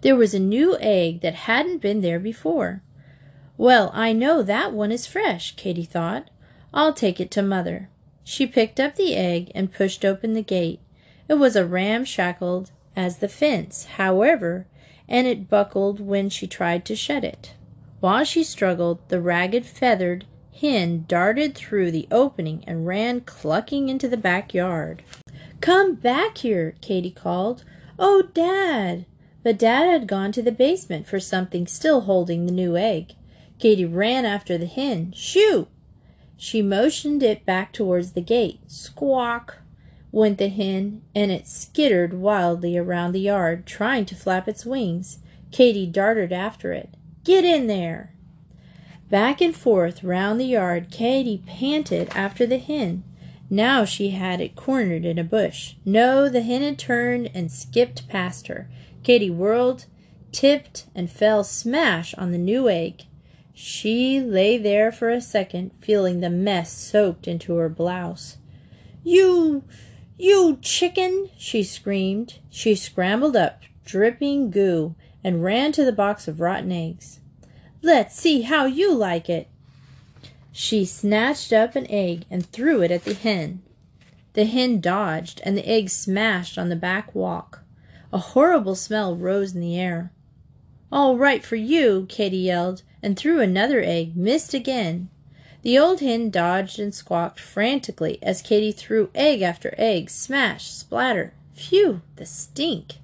There 0.00 0.16
was 0.16 0.34
a 0.34 0.40
new 0.40 0.76
egg 0.80 1.20
that 1.20 1.34
hadn't 1.34 1.78
been 1.78 2.00
there 2.00 2.18
before. 2.18 2.82
Well, 3.58 3.90
I 3.94 4.12
know 4.12 4.42
that 4.42 4.72
one 4.72 4.92
is 4.92 5.06
fresh, 5.06 5.56
Katie 5.56 5.84
thought. 5.84 6.28
I'll 6.74 6.92
take 6.92 7.20
it 7.20 7.30
to 7.32 7.42
Mother. 7.42 7.88
She 8.22 8.46
picked 8.46 8.78
up 8.78 8.96
the 8.96 9.14
egg 9.14 9.50
and 9.54 9.72
pushed 9.72 10.04
open 10.04 10.34
the 10.34 10.42
gate. 10.42 10.80
It 11.28 11.34
was 11.34 11.56
a 11.56 11.64
ramshackled 11.64 12.70
as 12.94 13.18
the 13.18 13.28
fence, 13.28 13.84
however, 13.96 14.66
and 15.08 15.26
it 15.26 15.48
buckled 15.48 16.00
when 16.00 16.28
she 16.28 16.46
tried 16.46 16.84
to 16.86 16.96
shut 16.96 17.24
it. 17.24 17.54
While 18.00 18.24
she 18.24 18.44
struggled, 18.44 18.98
the 19.08 19.20
ragged 19.20 19.64
feathered 19.64 20.26
hen 20.60 21.04
darted 21.06 21.54
through 21.54 21.90
the 21.90 22.08
opening 22.10 22.64
and 22.66 22.86
ran 22.86 23.20
clucking 23.20 23.88
into 23.88 24.08
the 24.08 24.16
backyard. 24.16 25.02
Come 25.60 25.94
back 25.94 26.38
here, 26.38 26.74
Katie 26.80 27.10
called. 27.10 27.64
Oh, 27.98 28.22
Dad! 28.34 29.06
But 29.42 29.58
Dad 29.58 29.86
had 29.86 30.08
gone 30.08 30.32
to 30.32 30.42
the 30.42 30.52
basement 30.52 31.06
for 31.06 31.20
something 31.20 31.66
still 31.66 32.02
holding 32.02 32.46
the 32.46 32.52
new 32.52 32.76
egg. 32.76 33.14
Katie 33.58 33.84
ran 33.84 34.24
after 34.24 34.58
the 34.58 34.66
hen. 34.66 35.12
Shoo! 35.16 35.68
She 36.36 36.60
motioned 36.60 37.22
it 37.22 37.46
back 37.46 37.72
towards 37.72 38.12
the 38.12 38.20
gate. 38.20 38.60
Squawk! 38.66 39.58
went 40.12 40.38
the 40.38 40.48
hen, 40.48 41.02
and 41.14 41.30
it 41.30 41.46
skittered 41.46 42.14
wildly 42.14 42.76
around 42.76 43.12
the 43.12 43.20
yard, 43.20 43.66
trying 43.66 44.04
to 44.06 44.14
flap 44.14 44.48
its 44.48 44.66
wings. 44.66 45.18
Katie 45.50 45.86
darted 45.86 46.32
after 46.32 46.72
it. 46.72 46.90
Get 47.24 47.44
in 47.44 47.66
there! 47.66 48.12
Back 49.10 49.40
and 49.40 49.54
forth 49.54 50.02
round 50.02 50.40
the 50.40 50.46
yard 50.46 50.90
Katie 50.90 51.42
panted 51.46 52.08
after 52.10 52.46
the 52.46 52.58
hen. 52.58 53.04
Now 53.48 53.84
she 53.84 54.10
had 54.10 54.40
it 54.40 54.56
cornered 54.56 55.04
in 55.04 55.18
a 55.18 55.24
bush. 55.24 55.74
No, 55.84 56.28
the 56.28 56.42
hen 56.42 56.62
had 56.62 56.78
turned 56.78 57.30
and 57.32 57.50
skipped 57.50 58.08
past 58.08 58.48
her. 58.48 58.68
Katie 59.04 59.30
whirled, 59.30 59.86
tipped, 60.32 60.86
and 60.94 61.10
fell 61.10 61.44
smash 61.44 62.14
on 62.14 62.32
the 62.32 62.38
new 62.38 62.68
egg. 62.68 63.04
She 63.58 64.20
lay 64.20 64.58
there 64.58 64.92
for 64.92 65.08
a 65.08 65.18
second, 65.18 65.70
feeling 65.80 66.20
the 66.20 66.28
mess 66.28 66.70
soaked 66.70 67.26
into 67.26 67.56
her 67.56 67.70
blouse. 67.70 68.36
You, 69.02 69.64
you 70.18 70.58
chicken! 70.60 71.30
she 71.38 71.62
screamed. 71.62 72.38
She 72.50 72.74
scrambled 72.74 73.34
up, 73.34 73.62
dripping 73.86 74.50
goo, 74.50 74.94
and 75.24 75.42
ran 75.42 75.72
to 75.72 75.86
the 75.86 75.90
box 75.90 76.28
of 76.28 76.38
rotten 76.42 76.70
eggs. 76.70 77.20
Let's 77.80 78.14
see 78.14 78.42
how 78.42 78.66
you 78.66 78.94
like 78.94 79.30
it. 79.30 79.48
She 80.52 80.84
snatched 80.84 81.50
up 81.50 81.74
an 81.74 81.86
egg 81.88 82.26
and 82.30 82.44
threw 82.44 82.82
it 82.82 82.90
at 82.90 83.04
the 83.04 83.14
hen. 83.14 83.62
The 84.34 84.44
hen 84.44 84.82
dodged, 84.82 85.40
and 85.44 85.56
the 85.56 85.66
egg 85.66 85.88
smashed 85.88 86.58
on 86.58 86.68
the 86.68 86.76
back 86.76 87.14
walk. 87.14 87.62
A 88.12 88.18
horrible 88.18 88.74
smell 88.74 89.16
rose 89.16 89.54
in 89.54 89.62
the 89.62 89.80
air. 89.80 90.12
All 90.92 91.16
right 91.16 91.42
for 91.42 91.56
you, 91.56 92.04
Katie 92.10 92.36
yelled, 92.36 92.82
and 93.02 93.16
threw 93.16 93.40
another 93.40 93.82
egg, 93.82 94.16
missed 94.16 94.54
again. 94.54 95.08
The 95.62 95.78
old 95.78 96.00
hen 96.00 96.30
dodged 96.30 96.78
and 96.78 96.94
squawked 96.94 97.40
frantically 97.40 98.18
as 98.22 98.42
Katie 98.42 98.72
threw 98.72 99.10
egg 99.14 99.42
after 99.42 99.74
egg, 99.76 100.10
smash, 100.10 100.70
splatter. 100.70 101.34
Phew, 101.54 102.02
the 102.16 102.26
stink! 102.26 102.96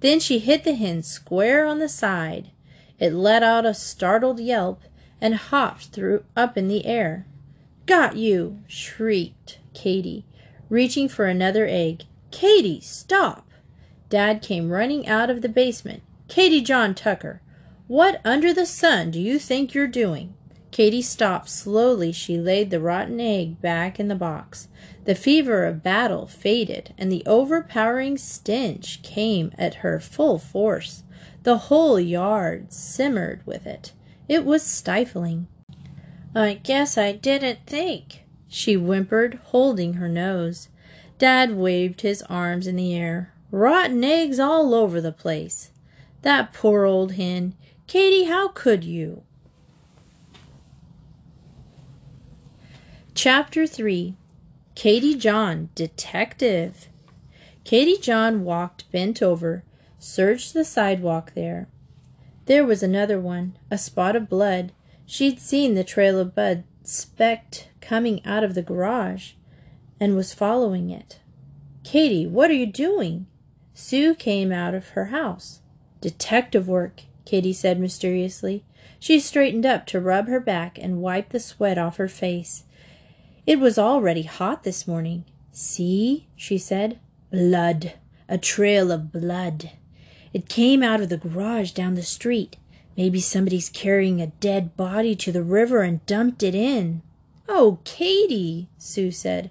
Then 0.00 0.20
she 0.20 0.38
hit 0.38 0.64
the 0.64 0.74
hen 0.74 1.02
square 1.02 1.66
on 1.66 1.78
the 1.78 1.88
side. 1.88 2.50
It 2.98 3.12
let 3.12 3.42
out 3.42 3.66
a 3.66 3.74
startled 3.74 4.40
yelp 4.40 4.82
and 5.20 5.34
hopped 5.34 5.86
through 5.86 6.24
up 6.36 6.56
in 6.56 6.68
the 6.68 6.86
air. 6.86 7.26
Got 7.86 8.16
you! 8.16 8.60
shrieked 8.66 9.58
Katie, 9.74 10.24
reaching 10.68 11.08
for 11.08 11.26
another 11.26 11.66
egg. 11.66 12.04
Katie, 12.30 12.80
stop! 12.80 13.50
Dad 14.08 14.40
came 14.42 14.70
running 14.70 15.06
out 15.06 15.30
of 15.30 15.42
the 15.42 15.48
basement. 15.48 16.02
Katie 16.28 16.60
John 16.60 16.94
Tucker, 16.94 17.40
what 17.86 18.20
under 18.24 18.52
the 18.52 18.66
sun 18.66 19.10
do 19.10 19.20
you 19.20 19.38
think 19.38 19.72
you're 19.72 19.86
doing? 19.86 20.34
Katie 20.70 21.02
stopped. 21.02 21.48
Slowly 21.48 22.12
she 22.12 22.36
laid 22.36 22.70
the 22.70 22.80
rotten 22.80 23.20
egg 23.20 23.60
back 23.62 23.98
in 23.98 24.08
the 24.08 24.14
box. 24.14 24.68
The 25.04 25.14
fever 25.14 25.64
of 25.64 25.82
battle 25.82 26.26
faded, 26.26 26.92
and 26.98 27.10
the 27.10 27.22
overpowering 27.24 28.18
stench 28.18 29.02
came 29.02 29.52
at 29.56 29.76
her 29.76 30.00
full 30.00 30.38
force. 30.38 31.04
The 31.44 31.58
whole 31.58 31.98
yard 31.98 32.72
simmered 32.72 33.40
with 33.46 33.66
it. 33.66 33.92
It 34.28 34.44
was 34.44 34.62
stifling. 34.62 35.46
I 36.34 36.54
guess 36.54 36.98
I 36.98 37.12
didn't 37.12 37.60
think, 37.66 38.24
she 38.48 38.74
whimpered, 38.74 39.38
holding 39.44 39.94
her 39.94 40.08
nose. 40.08 40.68
Dad 41.18 41.54
waved 41.54 42.02
his 42.02 42.22
arms 42.22 42.66
in 42.66 42.76
the 42.76 42.94
air. 42.94 43.32
Rotten 43.50 44.04
eggs 44.04 44.38
all 44.38 44.74
over 44.74 45.00
the 45.00 45.12
place. 45.12 45.70
That 46.22 46.52
poor 46.52 46.84
old 46.84 47.12
hen. 47.12 47.54
Katie, 47.86 48.24
how 48.24 48.48
could 48.48 48.82
you? 48.82 49.22
Chapter 53.14 53.64
3 53.64 54.16
Katie 54.74 55.14
John, 55.14 55.68
Detective. 55.76 56.88
Katie 57.62 57.96
John 57.96 58.42
walked 58.42 58.90
bent 58.90 59.22
over, 59.22 59.62
searched 60.00 60.52
the 60.52 60.64
sidewalk 60.64 61.32
there. 61.34 61.68
There 62.46 62.64
was 62.64 62.82
another 62.82 63.20
one, 63.20 63.56
a 63.70 63.78
spot 63.78 64.16
of 64.16 64.28
blood. 64.28 64.72
She'd 65.06 65.38
seen 65.38 65.74
the 65.74 65.84
trail 65.84 66.18
of 66.18 66.34
blood 66.34 66.64
specked 66.82 67.70
coming 67.80 68.24
out 68.26 68.42
of 68.42 68.54
the 68.56 68.62
garage 68.62 69.34
and 70.00 70.16
was 70.16 70.34
following 70.34 70.90
it. 70.90 71.20
Katie, 71.84 72.26
what 72.26 72.50
are 72.50 72.54
you 72.54 72.66
doing? 72.66 73.28
Sue 73.74 74.16
came 74.16 74.50
out 74.50 74.74
of 74.74 74.88
her 74.90 75.06
house. 75.06 75.60
Detective 76.00 76.66
work, 76.66 77.02
Katie 77.26 77.52
said 77.52 77.78
mysteriously. 77.78 78.64
She 78.98 79.20
straightened 79.20 79.66
up 79.66 79.84
to 79.88 80.00
rub 80.00 80.28
her 80.28 80.40
back 80.40 80.78
and 80.78 81.02
wipe 81.02 81.28
the 81.28 81.40
sweat 81.40 81.76
off 81.76 81.98
her 81.98 82.08
face. 82.08 82.64
It 83.46 83.60
was 83.60 83.78
already 83.78 84.22
hot 84.22 84.62
this 84.62 84.88
morning. 84.88 85.24
See, 85.52 86.28
she 86.34 86.56
said. 86.56 86.98
Blood. 87.30 87.92
A 88.28 88.38
trail 88.38 88.90
of 88.90 89.12
blood. 89.12 89.72
It 90.32 90.48
came 90.48 90.82
out 90.82 91.00
of 91.00 91.08
the 91.08 91.16
garage 91.16 91.72
down 91.72 91.94
the 91.94 92.02
street. 92.02 92.56
Maybe 92.96 93.20
somebody's 93.20 93.68
carrying 93.68 94.20
a 94.22 94.28
dead 94.28 94.76
body 94.76 95.14
to 95.16 95.30
the 95.30 95.42
river 95.42 95.82
and 95.82 96.04
dumped 96.06 96.42
it 96.42 96.54
in. 96.54 97.02
Oh, 97.48 97.78
Katie, 97.84 98.68
Sue 98.78 99.10
said. 99.10 99.50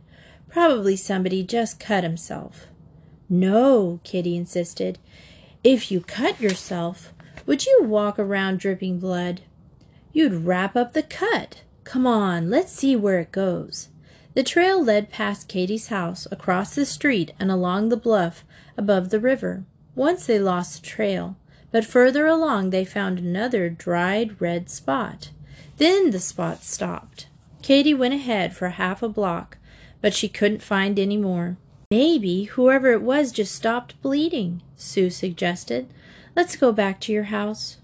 Probably 0.49 0.95
somebody 0.95 1.43
just 1.43 1.79
cut 1.79 2.03
himself. 2.03 2.67
No, 3.29 3.99
Kitty 4.03 4.35
insisted. 4.35 4.99
If 5.63 5.91
you 5.91 6.01
cut 6.01 6.39
yourself, 6.39 7.13
would 7.45 7.65
you 7.65 7.83
walk 7.83 8.17
around 8.17 8.59
dripping 8.59 8.99
blood? 8.99 9.41
You'd 10.13 10.45
wrap 10.45 10.75
up 10.75 10.93
the 10.93 11.03
cut. 11.03 11.61
Come 11.83 12.07
on, 12.07 12.49
let's 12.49 12.71
see 12.71 12.95
where 12.95 13.19
it 13.19 13.31
goes. 13.31 13.89
The 14.33 14.43
trail 14.43 14.83
led 14.83 15.09
past 15.09 15.47
Katie's 15.47 15.87
house, 15.87 16.27
across 16.31 16.75
the 16.75 16.85
street, 16.85 17.33
and 17.39 17.51
along 17.51 17.89
the 17.89 17.97
bluff 17.97 18.43
above 18.77 19.09
the 19.09 19.19
river. 19.19 19.63
Once 19.93 20.25
they 20.25 20.39
lost 20.39 20.81
the 20.81 20.87
trail, 20.87 21.37
but 21.71 21.85
further 21.85 22.25
along 22.27 22.69
they 22.69 22.83
found 22.83 23.19
another 23.19 23.69
dried 23.69 24.39
red 24.41 24.69
spot. 24.69 25.29
Then 25.77 26.11
the 26.11 26.19
spot 26.19 26.63
stopped. 26.63 27.27
Katie 27.61 27.93
went 27.93 28.13
ahead 28.13 28.55
for 28.55 28.69
half 28.69 29.01
a 29.03 29.09
block, 29.09 29.57
but 30.01 30.13
she 30.13 30.27
couldn't 30.27 30.61
find 30.61 30.99
any 30.99 31.17
more. 31.17 31.57
Maybe 31.89 32.43
whoever 32.43 32.91
it 32.91 33.01
was 33.01 33.31
just 33.31 33.55
stopped 33.55 34.01
bleeding, 34.01 34.61
Sue 34.75 35.09
suggested. 35.09 35.87
Let's 36.35 36.57
go 36.57 36.71
back 36.71 36.99
to 37.01 37.13
your 37.13 37.25
house. 37.25 37.77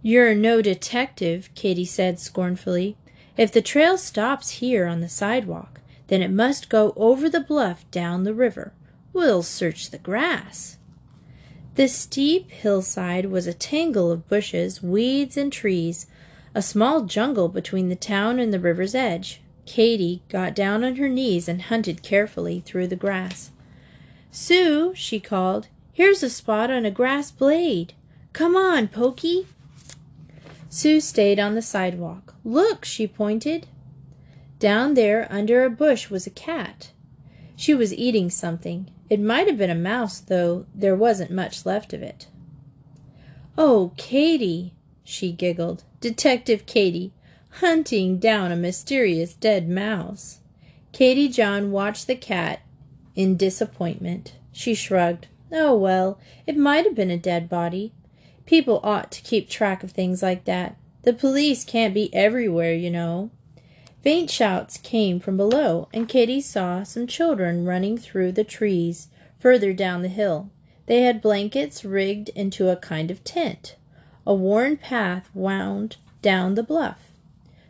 You're 0.00 0.36
no 0.36 0.62
detective, 0.62 1.50
Katie 1.56 1.84
said 1.84 2.20
scornfully. 2.20 2.96
If 3.36 3.50
the 3.50 3.60
trail 3.60 3.98
stops 3.98 4.50
here 4.50 4.86
on 4.86 5.00
the 5.00 5.08
sidewalk, 5.08 5.80
then 6.06 6.22
it 6.22 6.30
must 6.30 6.68
go 6.68 6.92
over 6.96 7.28
the 7.28 7.40
bluff 7.40 7.90
down 7.90 8.22
the 8.22 8.34
river. 8.34 8.72
We'll 9.12 9.42
search 9.42 9.90
the 9.90 9.98
grass. 9.98 10.78
The 11.74 11.88
steep 11.88 12.50
hillside 12.50 13.26
was 13.26 13.46
a 13.46 13.52
tangle 13.52 14.12
of 14.12 14.28
bushes, 14.28 14.82
weeds, 14.82 15.36
and 15.36 15.52
trees, 15.52 16.06
a 16.54 16.62
small 16.62 17.02
jungle 17.02 17.48
between 17.48 17.88
the 17.88 17.96
town 17.96 18.38
and 18.38 18.52
the 18.52 18.60
river's 18.60 18.94
edge. 18.94 19.42
Katie 19.66 20.22
got 20.28 20.54
down 20.54 20.84
on 20.84 20.96
her 20.96 21.08
knees 21.08 21.48
and 21.48 21.62
hunted 21.62 22.02
carefully 22.02 22.60
through 22.60 22.86
the 22.86 22.96
grass. 22.96 23.50
Sue, 24.30 24.94
she 24.94 25.18
called, 25.18 25.68
here's 25.96 26.22
a 26.22 26.28
spot 26.28 26.70
on 26.70 26.84
a 26.84 26.90
grass 26.90 27.30
blade. 27.30 27.94
Come 28.34 28.54
on, 28.54 28.86
Pokey. 28.86 29.46
Sue 30.68 31.00
stayed 31.00 31.40
on 31.40 31.54
the 31.54 31.62
sidewalk. 31.62 32.34
Look, 32.44 32.84
she 32.84 33.06
pointed. 33.06 33.66
Down 34.58 34.92
there 34.92 35.26
under 35.30 35.64
a 35.64 35.70
bush 35.70 36.10
was 36.10 36.26
a 36.26 36.30
cat. 36.30 36.90
She 37.56 37.74
was 37.74 37.94
eating 37.94 38.28
something. 38.28 38.90
It 39.08 39.20
might 39.20 39.46
have 39.46 39.56
been 39.56 39.70
a 39.70 39.74
mouse, 39.74 40.20
though 40.20 40.66
there 40.74 40.94
wasn't 40.94 41.30
much 41.30 41.64
left 41.64 41.94
of 41.94 42.02
it. 42.02 42.26
Oh, 43.56 43.92
Katie, 43.96 44.74
she 45.02 45.32
giggled. 45.32 45.84
Detective 46.02 46.66
Katie, 46.66 47.14
hunting 47.60 48.18
down 48.18 48.52
a 48.52 48.56
mysterious 48.56 49.32
dead 49.32 49.66
mouse. 49.66 50.40
Katie 50.92 51.30
John 51.30 51.70
watched 51.70 52.06
the 52.06 52.16
cat 52.16 52.60
in 53.14 53.38
disappointment. 53.38 54.34
She 54.52 54.74
shrugged. 54.74 55.28
Oh, 55.52 55.76
well, 55.76 56.18
it 56.46 56.56
might 56.56 56.84
have 56.84 56.94
been 56.94 57.10
a 57.10 57.18
dead 57.18 57.48
body. 57.48 57.92
People 58.46 58.80
ought 58.82 59.10
to 59.12 59.22
keep 59.22 59.48
track 59.48 59.82
of 59.82 59.92
things 59.92 60.22
like 60.22 60.44
that. 60.44 60.76
The 61.02 61.12
police 61.12 61.64
can't 61.64 61.94
be 61.94 62.12
everywhere, 62.14 62.74
you 62.74 62.90
know. 62.90 63.30
Faint 64.02 64.30
shouts 64.30 64.76
came 64.76 65.18
from 65.18 65.36
below, 65.36 65.88
and 65.92 66.08
Katie 66.08 66.40
saw 66.40 66.82
some 66.82 67.06
children 67.06 67.64
running 67.64 67.98
through 67.98 68.32
the 68.32 68.44
trees 68.44 69.08
further 69.38 69.72
down 69.72 70.02
the 70.02 70.08
hill. 70.08 70.50
They 70.86 71.02
had 71.02 71.20
blankets 71.20 71.84
rigged 71.84 72.28
into 72.30 72.68
a 72.68 72.76
kind 72.76 73.10
of 73.10 73.24
tent. 73.24 73.76
A 74.26 74.34
worn 74.34 74.76
path 74.76 75.28
wound 75.34 75.96
down 76.22 76.54
the 76.54 76.62
bluff. 76.62 77.10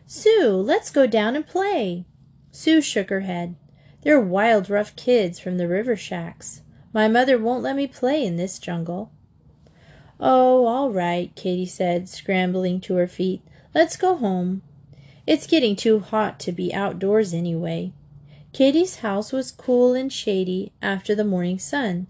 Sue, 0.05 0.51
let's 0.51 0.89
go 0.89 1.05
down 1.05 1.35
and 1.35 1.45
play. 1.45 2.05
Sue 2.51 2.81
shook 2.81 3.09
her 3.09 3.21
head. 3.21 3.55
They're 4.03 4.21
wild, 4.21 4.69
rough 4.69 4.95
kids 4.95 5.39
from 5.39 5.57
the 5.57 5.67
river 5.67 5.95
shacks. 5.95 6.61
My 6.97 7.07
mother 7.07 7.37
won't 7.37 7.61
let 7.61 7.75
me 7.75 7.85
play 7.85 8.25
in 8.25 8.37
this 8.37 8.57
jungle. 8.57 9.11
Oh, 10.19 10.65
all 10.65 10.89
right, 10.89 11.31
Katie 11.35 11.67
said, 11.67 12.09
scrambling 12.09 12.81
to 12.81 12.95
her 12.95 13.05
feet. 13.05 13.43
Let's 13.75 13.95
go 13.95 14.15
home. 14.15 14.63
It's 15.27 15.45
getting 15.45 15.75
too 15.75 15.99
hot 15.99 16.39
to 16.39 16.51
be 16.51 16.73
outdoors 16.73 17.35
anyway. 17.35 17.91
Katie's 18.51 19.01
house 19.01 19.31
was 19.31 19.51
cool 19.51 19.93
and 19.93 20.11
shady 20.11 20.71
after 20.81 21.13
the 21.13 21.23
morning 21.23 21.59
sun. 21.59 22.07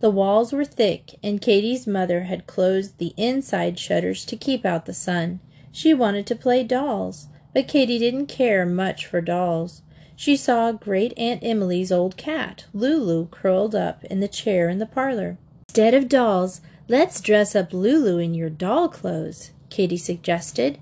The 0.00 0.10
walls 0.10 0.52
were 0.52 0.64
thick, 0.64 1.14
and 1.22 1.40
Katie's 1.40 1.86
mother 1.86 2.22
had 2.22 2.48
closed 2.48 2.98
the 2.98 3.14
inside 3.16 3.78
shutters 3.78 4.24
to 4.24 4.36
keep 4.36 4.66
out 4.66 4.86
the 4.86 4.92
sun. 4.94 5.38
She 5.70 5.94
wanted 5.94 6.26
to 6.26 6.34
play 6.34 6.64
dolls. 6.64 7.28
But 7.52 7.68
Katie 7.68 8.00
didn't 8.00 8.26
care 8.26 8.66
much 8.66 9.06
for 9.06 9.20
dolls. 9.20 9.82
She 10.16 10.36
saw 10.36 10.72
Great 10.72 11.12
Aunt 11.18 11.40
Emily's 11.42 11.90
old 11.90 12.16
cat, 12.16 12.66
Lulu, 12.72 13.26
curled 13.28 13.74
up 13.74 14.04
in 14.04 14.20
the 14.20 14.28
chair 14.28 14.68
in 14.68 14.78
the 14.78 14.86
parlor. 14.86 15.38
Instead 15.68 15.94
of 15.94 16.08
dolls, 16.08 16.60
let's 16.88 17.20
dress 17.20 17.56
up 17.56 17.72
Lulu 17.72 18.18
in 18.18 18.32
your 18.32 18.50
doll 18.50 18.88
clothes, 18.88 19.50
Katie 19.70 19.96
suggested. 19.96 20.78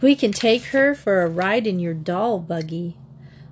We 0.00 0.16
can 0.16 0.32
take 0.32 0.64
her 0.66 0.94
for 0.94 1.20
a 1.20 1.28
ride 1.28 1.66
in 1.66 1.78
your 1.78 1.92
doll 1.92 2.38
buggy. 2.38 2.96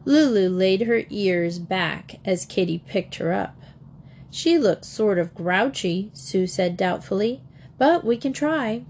Lulu 0.06 0.48
laid 0.48 0.82
her 0.82 1.02
ears 1.10 1.58
back 1.58 2.20
as 2.24 2.46
Katie 2.46 2.82
picked 2.86 3.16
her 3.16 3.34
up. 3.34 3.54
She 4.30 4.56
looks 4.56 4.88
sort 4.88 5.18
of 5.18 5.34
grouchy, 5.34 6.10
Sue 6.14 6.46
said 6.46 6.76
doubtfully, 6.76 7.42
but 7.76 8.04
we 8.04 8.16
can 8.16 8.32
try. 8.32 8.84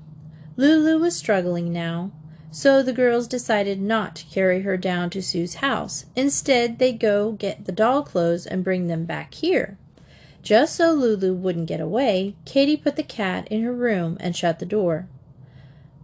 Lulu 0.57 0.99
was 0.99 1.17
struggling 1.17 1.73
now. 1.73 2.13
So 2.51 2.83
the 2.83 2.95
girls 2.95 3.29
decided 3.29 3.81
not 3.81 4.17
to 4.17 4.25
carry 4.27 4.63
her 4.63 4.77
down 4.77 5.11
to 5.11 5.23
Sue's 5.23 5.57
house. 5.57 6.07
Instead, 6.17 6.79
they'd 6.79 6.99
go 6.99 7.33
get 7.33 7.67
the 7.67 7.73
doll 7.73 8.03
clothes 8.03 8.47
and 8.47 8.65
bring 8.65 8.87
them 8.87 9.05
back 9.05 9.35
here. 9.35 9.77
Just 10.43 10.77
so 10.77 10.93
Lulu 10.93 11.35
wouldn't 11.35 11.69
get 11.69 11.81
away, 11.81 12.37
Katie 12.47 12.77
put 12.77 12.97
the 12.97 13.03
cat 13.03 13.47
in 13.49 13.63
her 13.63 13.73
room 13.73 14.17
and 14.21 14.35
shut 14.35 14.61
the 14.61 14.67
door. 14.67 15.09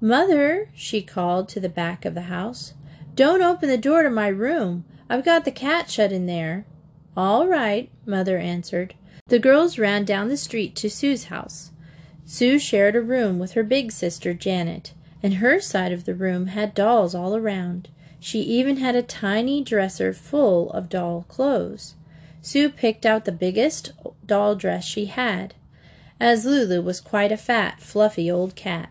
Mother, 0.01 0.69
she 0.75 1.01
called 1.01 1.49
to 1.49 1.61
the 1.61 1.69
back 1.69 2.05
of 2.05 2.15
the 2.15 2.23
house, 2.23 2.75
don't 3.15 3.43
open 3.43 3.69
the 3.69 3.79
door 3.79 4.03
to 4.03 4.11
my 4.11 4.29
room. 4.29 4.85
I've 5.09 5.25
got 5.25 5.45
the 5.45 5.53
cat 5.53 5.89
shut 5.89 6.13
in 6.13 6.27
there. 6.27 6.67
All 7.17 7.47
right, 7.47 7.91
Mother 8.05 8.39
answered. 8.39 8.95
The 9.29 9.39
girls 9.39 9.79
ran 9.79 10.05
down 10.05 10.29
the 10.29 10.37
street 10.37 10.75
to 10.77 10.91
Sue's 10.91 11.25
house. 11.25 11.71
Sue 12.27 12.59
shared 12.59 12.97
a 12.97 13.01
room 13.01 13.39
with 13.39 13.53
her 13.53 13.63
big 13.63 13.93
sister, 13.93 14.35
Janet 14.35 14.93
and 15.25 15.37
her 15.37 15.59
side 15.59 15.91
of 15.91 16.05
the 16.05 16.15
room 16.15 16.49
had 16.49 16.75
dolls 16.75 17.15
all 17.15 17.35
around. 17.35 17.89
She 18.21 18.41
even 18.41 18.77
had 18.77 18.95
a 18.95 19.03
tiny 19.03 19.65
dresser 19.65 20.13
full 20.13 20.71
of 20.73 20.91
doll 20.91 21.25
clothes. 21.29 21.95
Sue 22.43 22.69
picked 22.69 23.07
out 23.07 23.25
the 23.25 23.33
biggest 23.33 23.93
doll 24.27 24.55
dress 24.55 24.85
she 24.85 25.07
had, 25.07 25.55
as 26.21 26.45
Lulu 26.45 26.83
was 26.83 27.01
quite 27.01 27.33
a 27.33 27.39
fat, 27.39 27.81
fluffy 27.81 28.31
old 28.31 28.55
cat. 28.55 28.91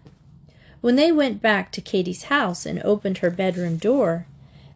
When 0.81 0.95
they 0.95 1.11
went 1.11 1.39
back 1.39 1.71
to 1.73 1.81
Katie's 1.81 2.23
house 2.23 2.65
and 2.65 2.81
opened 2.81 3.19
her 3.19 3.29
bedroom 3.29 3.77
door, 3.77 4.25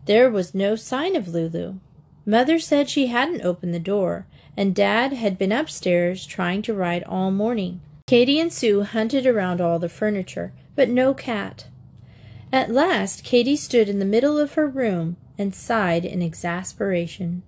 there 0.06 0.30
was 0.30 0.54
no 0.54 0.76
sign 0.76 1.16
of 1.16 1.28
Lulu. 1.28 1.80
Mother 2.24 2.60
said 2.60 2.88
she 2.88 3.08
hadn't 3.08 3.42
opened 3.42 3.74
the 3.74 3.80
door, 3.80 4.28
and 4.56 4.76
Dad 4.76 5.12
had 5.14 5.40
been 5.40 5.52
upstairs 5.52 6.28
trying 6.28 6.62
to 6.62 6.74
write 6.76 7.04
all 7.06 7.32
morning. 7.32 7.82
Katie 8.06 8.40
and 8.40 8.54
Sue 8.54 8.84
hunted 8.84 9.26
around 9.26 9.60
all 9.60 9.80
the 9.80 9.90
furniture, 9.90 10.54
but 10.78 10.88
no 10.88 11.14
cat. 11.14 11.66
At 12.54 12.72
last 12.72 13.26
Katie 13.26 13.58
stood 13.58 13.90
in 13.90 14.00
the 14.00 14.06
middle 14.06 14.38
of 14.40 14.54
her 14.54 14.68
room 14.68 15.18
and 15.38 15.54
sighed 15.54 16.06
in 16.06 16.22
exasperation. 16.22 17.42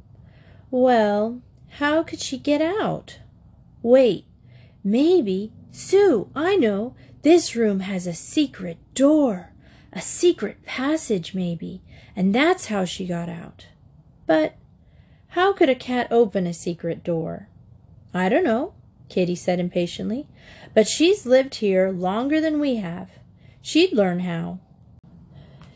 Well, 0.71 1.41
how 1.77 2.03
could 2.03 2.19
she 2.19 2.37
get 2.37 2.61
out? 2.61 3.19
Wait, 3.81 4.25
maybe, 4.83 5.53
Sue, 5.71 6.29
I 6.35 6.55
know, 6.55 6.95
this 7.21 7.55
room 7.55 7.81
has 7.81 8.07
a 8.07 8.13
secret 8.13 8.77
door, 8.95 9.53
a 9.93 10.01
secret 10.01 10.65
passage, 10.65 11.35
maybe, 11.35 11.81
and 12.15 12.33
that's 12.33 12.65
how 12.65 12.83
she 12.83 13.05
got 13.05 13.29
out. 13.29 13.67
But 14.25 14.55
how 15.29 15.53
could 15.53 15.69
a 15.69 15.75
cat 15.75 16.07
open 16.09 16.47
a 16.47 16.53
secret 16.53 17.03
door? 17.03 17.47
I 18.11 18.27
don't 18.27 18.43
know, 18.43 18.73
Katie 19.07 19.35
said 19.35 19.59
impatiently, 19.59 20.27
but 20.73 20.87
she's 20.87 21.27
lived 21.27 21.55
here 21.55 21.91
longer 21.91 22.41
than 22.41 22.59
we 22.59 22.77
have. 22.77 23.18
She'd 23.61 23.93
learn 23.93 24.21
how. 24.21 24.59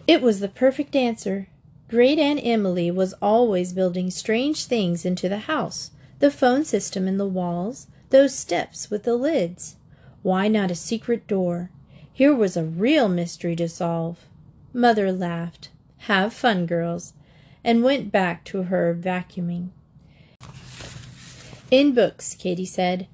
It 0.08 0.22
was 0.22 0.40
the 0.40 0.48
perfect 0.48 0.96
answer. 0.96 1.48
Great 1.90 2.20
Aunt 2.20 2.40
Emily 2.44 2.90
was 2.92 3.14
always 3.22 3.74
building 3.74 4.10
strange 4.10 4.66
things 4.66 5.06
into 5.06 5.30
the 5.30 5.40
house 5.40 5.92
the 6.20 6.32
phone 6.32 6.64
system 6.64 7.06
in 7.06 7.18
the 7.18 7.28
walls, 7.28 7.88
those 8.10 8.34
steps 8.34 8.90
with 8.90 9.04
the 9.04 9.16
lids. 9.16 9.76
Why 10.22 10.48
not 10.48 10.72
a 10.72 10.76
secret 10.76 11.28
door? 11.28 11.70
Here 12.14 12.34
was 12.34 12.56
a 12.56 12.64
real 12.64 13.10
mystery 13.10 13.58
to 13.58 13.68
solve. 13.68 14.26
Mother 14.72 15.12
laughed. 15.12 15.70
Have 16.08 16.34
fun, 16.34 16.66
girls, 16.66 17.14
and 17.62 17.84
went 17.84 18.10
back 18.10 18.46
to 18.46 18.64
her 18.64 18.98
vacuuming. 18.98 19.72
In 21.70 21.94
books, 21.94 22.36
Katie 22.36 22.66
said, 22.66 23.08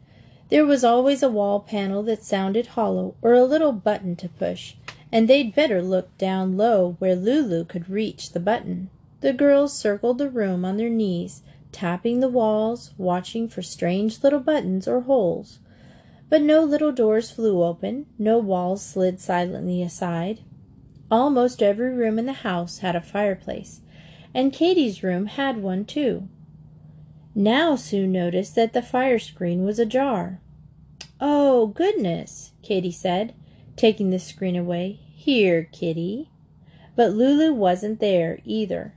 there 0.50 0.66
was 0.66 0.84
always 0.84 1.22
a 1.22 1.30
wall 1.30 1.60
panel 1.60 2.04
that 2.04 2.24
sounded 2.24 2.68
hollow 2.68 3.16
or 3.22 3.34
a 3.34 3.44
little 3.44 3.72
button 3.72 4.16
to 4.16 4.30
push, 4.30 4.76
and 5.12 5.28
they'd 5.28 5.56
better 5.56 5.82
look 5.82 6.16
down 6.18 6.58
low 6.58 6.96
where 7.00 7.16
Lulu 7.16 7.66
could 7.66 7.90
reach 7.90 8.32
the 8.32 8.40
button. 8.40 8.90
The 9.22 9.34
girls 9.34 9.78
circled 9.78 10.18
the 10.18 10.30
room 10.30 10.66
on 10.66 10.78
their 10.78 10.90
knees, 10.90 11.44
tapping 11.72 12.20
the 12.20 12.30
walls, 12.30 12.92
watching 12.98 13.48
for 13.48 13.62
strange 13.62 14.24
little 14.24 14.40
buttons 14.40 14.88
or 14.88 15.02
holes. 15.02 15.60
But 16.30 16.42
no 16.42 16.64
little 16.64 16.92
doors 16.92 17.32
flew 17.32 17.64
open, 17.64 18.06
no 18.18 18.38
walls 18.38 18.82
slid 18.82 19.20
silently 19.20 19.82
aside. 19.82 20.42
Almost 21.12 21.64
every 21.64 21.94
room 21.94 22.20
in 22.20 22.28
the 22.28 22.34
house 22.34 22.80
had 22.80 22.96
a 22.96 23.02
fireplace, 23.02 23.82
and 24.34 24.54
Katie's 24.54 25.04
room 25.04 25.26
had 25.26 25.58
one 25.58 25.86
too. 25.86 26.28
Now 27.40 27.78
Sue 27.78 28.06
noticed 28.06 28.56
that 28.56 28.74
the 28.74 28.82
fire 28.82 29.18
screen 29.18 29.64
was 29.64 29.80
ajar. 29.80 30.42
Oh, 31.22 31.68
goodness, 31.68 32.52
Katie 32.62 32.92
said, 32.92 33.34
taking 33.78 34.10
the 34.10 34.20
screen 34.20 34.58
away. 34.58 35.00
Here, 35.16 35.70
kitty. 35.72 36.32
but 36.98 37.14
Lulu 37.14 37.54
wasn't 37.54 38.02
there 38.02 38.40
either. 38.44 38.94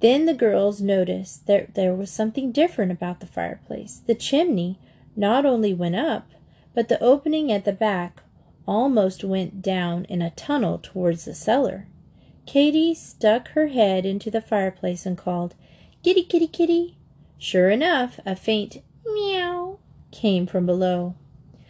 Then 0.00 0.24
the 0.24 0.32
girls 0.32 0.80
noticed 0.80 1.46
that 1.46 1.74
there 1.74 1.94
was 1.94 2.10
something 2.10 2.52
different 2.52 2.90
about 2.90 3.20
the 3.20 3.26
fireplace. 3.26 4.00
The 4.06 4.14
chimney 4.14 4.78
not 5.14 5.44
only 5.44 5.74
went 5.74 5.96
up, 5.96 6.30
but 6.74 6.88
the 6.88 7.02
opening 7.02 7.52
at 7.52 7.66
the 7.66 7.72
back 7.74 8.22
almost 8.66 9.24
went 9.24 9.60
down 9.60 10.06
in 10.06 10.22
a 10.22 10.30
tunnel 10.30 10.80
towards 10.82 11.26
the 11.26 11.34
cellar. 11.34 11.86
Katie 12.46 12.94
stuck 12.94 13.48
her 13.48 13.66
head 13.66 14.06
into 14.06 14.30
the 14.30 14.40
fireplace 14.40 15.04
and 15.04 15.18
called, 15.18 15.54
Kitty, 16.02 16.22
kitty, 16.22 16.46
kitty. 16.46 16.96
Sure 17.44 17.68
enough, 17.68 18.18
a 18.24 18.34
faint 18.34 18.78
meow 19.04 19.78
came 20.10 20.46
from 20.46 20.64
below. 20.64 21.14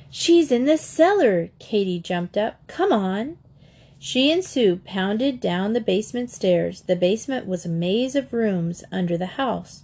She's 0.08 0.52
in 0.52 0.66
the 0.66 0.78
cellar! 0.78 1.50
Katie 1.58 1.98
jumped 1.98 2.38
up. 2.38 2.64
Come 2.68 2.92
on! 2.92 3.38
She 3.98 4.30
and 4.30 4.44
Sue 4.44 4.80
pounded 4.84 5.40
down 5.40 5.72
the 5.72 5.80
basement 5.80 6.30
stairs. 6.30 6.82
The 6.82 6.94
basement 6.94 7.48
was 7.48 7.66
a 7.66 7.68
maze 7.68 8.14
of 8.14 8.32
rooms 8.32 8.84
under 8.92 9.18
the 9.18 9.34
house. 9.34 9.82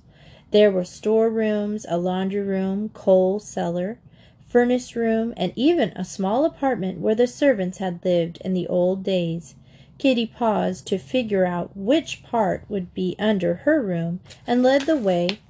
There 0.53 0.71
were 0.71 0.85
storerooms, 0.85 1.85
a 1.89 1.99
laundry 1.99 2.43
room, 2.43 2.91
coal 2.91 3.41
cellar, 3.41 3.99
furnace 4.47 4.95
room, 4.95 5.35
and 5.37 5.53
even 5.57 5.89
a 5.97 6.05
small 6.05 6.45
apartment 6.45 7.01
where 7.01 7.17
the 7.17 7.27
servants 7.27 7.79
had 7.79 8.05
lived 8.05 8.39
in 8.45 8.55
the 8.55 8.69
old 8.69 9.03
days. 9.03 9.57
Katie 9.99 10.25
paused 10.25 10.87
to 10.87 10.99
figure 10.99 11.47
out 11.47 11.77
which 11.77 12.23
part 12.23 12.65
would 12.69 12.95
be 12.95 13.17
under 13.19 13.55
her 13.67 13.83
room 13.83 14.21
and 14.47 14.63
led 14.63 14.83
the 14.83 14.97
way 14.97 15.41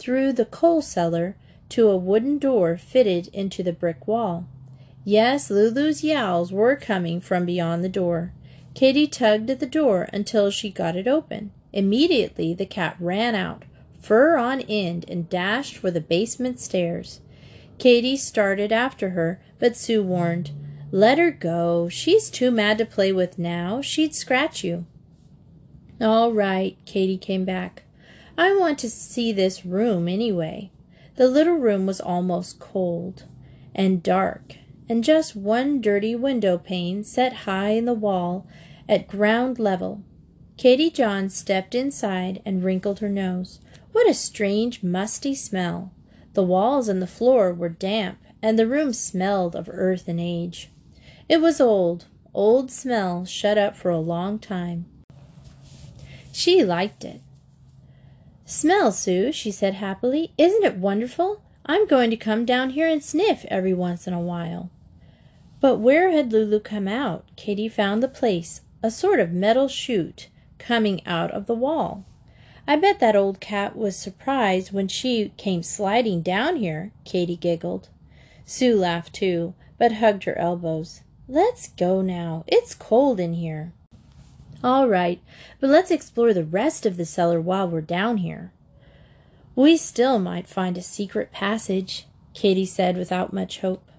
through 0.00 0.32
the 0.32 0.46
coal 0.46 0.82
cellar 0.82 1.36
to 1.68 1.88
a 1.88 1.96
wooden 1.96 2.38
door 2.38 2.76
fitted 2.76 3.28
into 3.28 3.62
the 3.62 3.72
brick 3.72 4.08
wall. 4.08 4.48
Yes, 5.04 5.50
Lulu's 5.50 6.02
yowls 6.02 6.50
were 6.50 6.74
coming 6.74 7.20
from 7.20 7.46
beyond 7.46 7.84
the 7.84 7.88
door. 7.88 8.32
Katie 8.74 9.06
tugged 9.06 9.50
at 9.50 9.60
the 9.60 9.66
door 9.66 10.08
until 10.12 10.50
she 10.50 10.70
got 10.70 10.96
it 10.96 11.06
open. 11.06 11.52
Immediately 11.72 12.54
the 12.54 12.66
cat 12.66 12.96
ran 12.98 13.34
out, 13.34 13.64
fur 14.00 14.36
on 14.36 14.60
end, 14.62 15.04
and 15.08 15.28
dashed 15.28 15.76
for 15.76 15.90
the 15.90 16.00
basement 16.00 16.58
stairs. 16.60 17.20
Katie 17.78 18.16
started 18.16 18.72
after 18.72 19.10
her, 19.10 19.40
but 19.58 19.76
Sue 19.76 20.02
warned, 20.02 20.50
Let 20.90 21.18
her 21.18 21.30
go. 21.30 21.88
She's 21.88 22.28
too 22.30 22.50
mad 22.50 22.78
to 22.78 22.84
play 22.84 23.12
with 23.12 23.38
now. 23.38 23.80
She'd 23.80 24.14
scratch 24.14 24.64
you. 24.64 24.86
All 26.00 26.32
right, 26.32 26.76
Katie 26.84 27.18
came 27.18 27.44
back. 27.44 27.84
I 28.40 28.56
want 28.56 28.78
to 28.78 28.88
see 28.88 29.32
this 29.32 29.66
room 29.66 30.08
anyway. 30.08 30.70
The 31.16 31.28
little 31.28 31.56
room 31.56 31.84
was 31.84 32.00
almost 32.00 32.58
cold 32.58 33.24
and 33.74 34.02
dark 34.02 34.56
and 34.88 35.04
just 35.04 35.36
one 35.36 35.82
dirty 35.82 36.16
window 36.16 36.56
pane 36.56 37.04
set 37.04 37.44
high 37.44 37.72
in 37.72 37.84
the 37.84 37.92
wall 37.92 38.46
at 38.88 39.08
ground 39.08 39.58
level. 39.58 40.02
Katie 40.56 40.88
John 40.88 41.28
stepped 41.28 41.74
inside 41.74 42.40
and 42.46 42.64
wrinkled 42.64 43.00
her 43.00 43.10
nose. 43.10 43.60
What 43.92 44.08
a 44.08 44.14
strange, 44.14 44.82
musty 44.82 45.34
smell! 45.34 45.92
The 46.32 46.42
walls 46.42 46.88
and 46.88 47.02
the 47.02 47.06
floor 47.06 47.52
were 47.52 47.68
damp, 47.68 48.20
and 48.40 48.58
the 48.58 48.66
room 48.66 48.94
smelled 48.94 49.54
of 49.54 49.68
earth 49.70 50.08
and 50.08 50.18
age. 50.18 50.70
It 51.28 51.42
was 51.42 51.60
old, 51.60 52.06
old 52.32 52.70
smell 52.70 53.26
shut 53.26 53.58
up 53.58 53.76
for 53.76 53.90
a 53.90 53.98
long 53.98 54.38
time. 54.38 54.86
She 56.32 56.64
liked 56.64 57.04
it. 57.04 57.20
Smell, 58.50 58.90
Sue, 58.90 59.30
she 59.30 59.52
said 59.52 59.74
happily. 59.74 60.32
Isn't 60.36 60.64
it 60.64 60.76
wonderful? 60.76 61.40
I'm 61.64 61.86
going 61.86 62.10
to 62.10 62.16
come 62.16 62.44
down 62.44 62.70
here 62.70 62.88
and 62.88 63.00
sniff 63.00 63.44
every 63.44 63.72
once 63.72 64.08
in 64.08 64.12
a 64.12 64.20
while. 64.20 64.70
But 65.60 65.76
where 65.76 66.10
had 66.10 66.32
Lulu 66.32 66.58
come 66.58 66.88
out? 66.88 67.24
Katie 67.36 67.68
found 67.68 68.02
the 68.02 68.08
place, 68.08 68.62
a 68.82 68.90
sort 68.90 69.20
of 69.20 69.30
metal 69.30 69.68
chute 69.68 70.30
coming 70.58 71.00
out 71.06 71.30
of 71.30 71.46
the 71.46 71.54
wall. 71.54 72.04
I 72.66 72.74
bet 72.74 72.98
that 72.98 73.14
old 73.14 73.38
cat 73.38 73.76
was 73.76 73.94
surprised 73.94 74.72
when 74.72 74.88
she 74.88 75.32
came 75.36 75.62
sliding 75.62 76.20
down 76.20 76.56
here, 76.56 76.90
Katie 77.04 77.36
giggled. 77.36 77.88
Sue 78.44 78.74
laughed 78.74 79.12
too, 79.12 79.54
but 79.78 79.92
hugged 79.92 80.24
her 80.24 80.36
elbows. 80.36 81.02
Let's 81.28 81.68
go 81.68 82.00
now. 82.00 82.42
It's 82.48 82.74
cold 82.74 83.20
in 83.20 83.34
here. 83.34 83.74
All 84.62 84.88
right, 84.88 85.22
but 85.58 85.70
let's 85.70 85.90
explore 85.90 86.34
the 86.34 86.44
rest 86.44 86.84
of 86.84 86.98
the 86.98 87.06
cellar 87.06 87.40
while 87.40 87.66
we're 87.66 87.80
down 87.80 88.18
here. 88.18 88.52
We 89.56 89.76
still 89.76 90.18
might 90.18 90.46
find 90.46 90.76
a 90.76 90.82
secret 90.82 91.32
passage, 91.32 92.06
Katie 92.34 92.66
said 92.66 92.96
without 92.96 93.32
much 93.32 93.60
hope. 93.60 93.90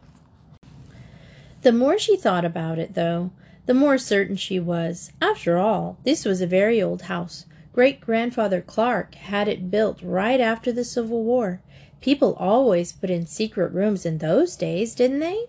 The 1.63 1.71
more 1.71 1.97
she 1.97 2.15
thought 2.15 2.45
about 2.45 2.77
it, 2.77 2.93
though, 2.93 3.31
the 3.65 3.73
more 3.73 3.97
certain 3.97 4.35
she 4.35 4.59
was. 4.59 5.11
After 5.21 5.57
all, 5.57 5.97
this 6.03 6.25
was 6.25 6.41
a 6.41 6.47
very 6.47 6.81
old 6.81 7.03
house. 7.03 7.45
Great 7.73 8.01
grandfather 8.01 8.61
Clark 8.61 9.15
had 9.15 9.47
it 9.47 9.71
built 9.71 9.99
right 10.03 10.39
after 10.39 10.71
the 10.71 10.83
Civil 10.83 11.23
War. 11.23 11.61
People 12.01 12.35
always 12.39 12.91
put 12.91 13.09
in 13.09 13.25
secret 13.25 13.71
rooms 13.71 14.05
in 14.05 14.17
those 14.17 14.55
days, 14.55 14.93
didn't 14.93 15.19
they? 15.19 15.45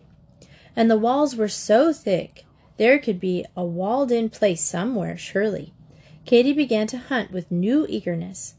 And 0.76 0.90
the 0.90 0.98
walls 0.98 1.36
were 1.36 1.48
so 1.48 1.92
thick, 1.92 2.44
there 2.82 2.98
could 2.98 3.20
be 3.20 3.44
a 3.56 3.64
walled 3.64 4.10
in 4.10 4.28
place 4.28 4.60
somewhere, 4.60 5.16
surely. 5.16 5.72
Katie 6.26 6.52
began 6.52 6.88
to 6.88 6.98
hunt 6.98 7.30
with 7.30 7.48
new 7.48 7.86
eagerness. 7.88 8.56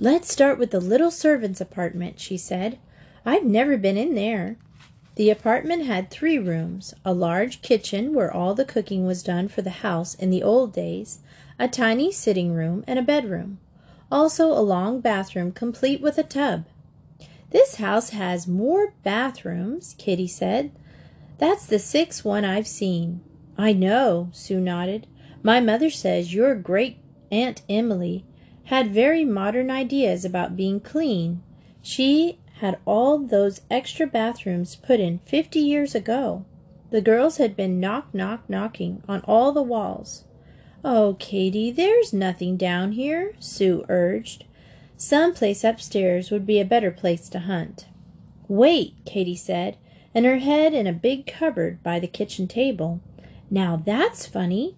Let's 0.00 0.32
start 0.32 0.58
with 0.58 0.70
the 0.70 0.80
little 0.80 1.10
servant's 1.10 1.60
apartment, 1.60 2.18
she 2.18 2.38
said. 2.38 2.78
I've 3.26 3.44
never 3.44 3.76
been 3.76 3.98
in 3.98 4.14
there. 4.14 4.56
The 5.16 5.28
apartment 5.28 5.84
had 5.84 6.10
three 6.10 6.38
rooms 6.38 6.94
a 7.04 7.12
large 7.12 7.60
kitchen 7.60 8.14
where 8.14 8.32
all 8.32 8.54
the 8.54 8.64
cooking 8.64 9.04
was 9.04 9.22
done 9.22 9.46
for 9.46 9.60
the 9.60 9.84
house 9.84 10.14
in 10.14 10.30
the 10.30 10.42
old 10.42 10.72
days, 10.72 11.18
a 11.58 11.68
tiny 11.68 12.10
sitting 12.10 12.54
room, 12.54 12.82
and 12.86 12.98
a 12.98 13.02
bedroom. 13.02 13.58
Also, 14.10 14.46
a 14.46 14.64
long 14.64 15.02
bathroom 15.02 15.52
complete 15.52 16.00
with 16.00 16.16
a 16.16 16.22
tub. 16.22 16.64
This 17.50 17.74
house 17.74 18.08
has 18.08 18.48
more 18.48 18.94
bathrooms, 19.02 19.94
Kitty 19.98 20.28
said. 20.28 20.70
That's 21.36 21.66
the 21.66 21.78
sixth 21.78 22.24
one 22.24 22.46
I've 22.46 22.66
seen. 22.66 23.20
I 23.58 23.72
know, 23.72 24.28
Sue 24.32 24.60
nodded. 24.60 25.06
My 25.42 25.60
mother 25.60 25.90
says 25.90 26.34
your 26.34 26.54
great 26.54 26.98
Aunt 27.32 27.62
Emily 27.68 28.24
had 28.64 28.92
very 28.92 29.24
modern 29.24 29.70
ideas 29.70 30.24
about 30.24 30.56
being 30.56 30.80
clean. 30.80 31.42
She 31.82 32.38
had 32.60 32.78
all 32.84 33.18
those 33.18 33.60
extra 33.70 34.06
bathrooms 34.06 34.76
put 34.76 34.98
in 35.00 35.20
fifty 35.20 35.60
years 35.60 35.94
ago. 35.94 36.44
The 36.90 37.00
girls 37.00 37.36
had 37.38 37.56
been 37.56 37.80
knock, 37.80 38.14
knock, 38.14 38.48
knocking 38.48 39.02
on 39.08 39.20
all 39.22 39.52
the 39.52 39.62
walls. 39.62 40.24
Oh, 40.84 41.16
Katie, 41.18 41.70
there's 41.70 42.12
nothing 42.12 42.56
down 42.56 42.92
here, 42.92 43.34
Sue 43.38 43.84
urged. 43.88 44.44
Some 44.96 45.34
place 45.34 45.64
upstairs 45.64 46.30
would 46.30 46.46
be 46.46 46.60
a 46.60 46.64
better 46.64 46.90
place 46.90 47.28
to 47.30 47.40
hunt. 47.40 47.86
Wait, 48.48 48.94
Katie 49.04 49.36
said, 49.36 49.76
and 50.14 50.24
her 50.24 50.38
head 50.38 50.72
in 50.72 50.86
a 50.86 50.92
big 50.92 51.26
cupboard 51.26 51.82
by 51.82 51.98
the 51.98 52.06
kitchen 52.06 52.46
table. 52.46 53.00
Now 53.50 53.76
that's 53.76 54.26
funny. 54.26 54.76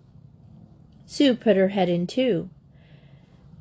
Sue 1.07 1.35
put 1.35 1.57
her 1.57 1.68
head 1.68 1.88
in 1.88 2.07
too. 2.07 2.50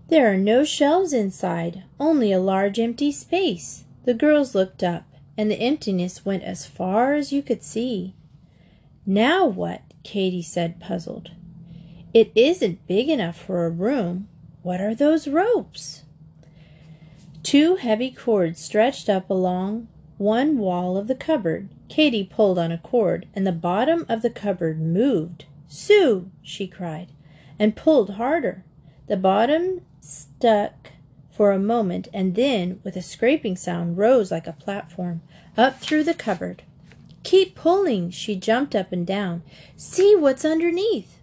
There 0.10 0.32
are 0.32 0.38
no 0.38 0.64
shelves 0.64 1.14
inside, 1.14 1.84
only 2.00 2.32
a 2.32 2.40
large 2.40 2.80
empty 2.80 3.12
space. 3.12 3.84
The 4.06 4.14
girls 4.14 4.56
looked 4.56 4.84
up, 4.84 5.06
and 5.38 5.52
the 5.52 5.60
emptiness 5.60 6.26
went 6.26 6.44
as 6.44 6.66
far 6.66 7.14
as 7.14 7.34
you 7.34 7.42
could 7.42 7.64
see. 7.64 8.14
Now 9.06 9.46
what? 9.46 9.82
Katie 10.04 10.42
said, 10.42 10.80
puzzled. 10.80 11.32
It 12.14 12.32
isn't 12.36 12.88
big 12.88 13.10
enough 13.10 13.38
for 13.38 13.66
a 13.66 13.70
room. 13.70 14.28
What 14.64 14.80
are 14.82 14.96
those 14.96 15.28
ropes? 15.28 16.04
Two 17.44 17.76
heavy 17.76 18.12
cords 18.12 18.60
stretched 18.60 19.10
up 19.10 19.30
along 19.30 19.88
one 20.18 20.58
wall 20.58 20.98
of 20.98 21.08
the 21.08 21.16
cupboard. 21.16 21.70
Katie 21.90 22.24
pulled 22.24 22.60
on 22.60 22.72
a 22.72 22.78
cord, 22.78 23.28
and 23.34 23.48
the 23.48 23.52
bottom 23.52 24.06
of 24.10 24.22
the 24.22 24.30
cupboard 24.30 24.80
moved. 24.80 25.46
Sue! 25.68 26.30
she 26.42 26.68
cried, 26.68 27.12
and 27.58 27.76
pulled 27.76 28.12
harder. 28.12 28.64
The 29.08 29.18
bottom 29.18 29.82
stuck 30.00 30.92
for 31.32 31.52
a 31.52 31.60
moment, 31.60 32.08
and 32.14 32.36
then, 32.36 32.80
with 32.84 32.96
a 32.96 33.02
scraping 33.02 33.56
sound, 33.56 33.98
rose 33.98 34.32
like 34.32 34.48
a 34.48 34.54
platform 34.54 35.22
up 35.56 35.80
through 35.80 36.04
the 36.04 36.14
cupboard. 36.14 36.64
Keep 37.24 37.56
pulling! 37.56 38.10
She 38.10 38.36
jumped 38.36 38.76
up 38.76 38.92
and 38.92 39.06
down. 39.06 39.44
See 39.76 40.16
what's 40.16 40.46
underneath! 40.46 41.20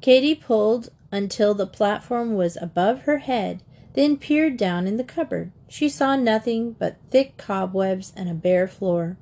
Katie 0.00 0.34
pulled 0.34 0.90
until 1.10 1.54
the 1.54 1.66
platform 1.66 2.34
was 2.34 2.56
above 2.56 3.02
her 3.02 3.18
head, 3.18 3.62
then 3.94 4.16
peered 4.16 4.56
down 4.56 4.86
in 4.86 4.96
the 4.96 5.04
cupboard. 5.04 5.52
She 5.68 5.88
saw 5.88 6.16
nothing 6.16 6.72
but 6.72 6.96
thick 7.10 7.36
cobwebs 7.36 8.12
and 8.16 8.28
a 8.28 8.34
bare 8.34 8.66
floor. 8.66 9.16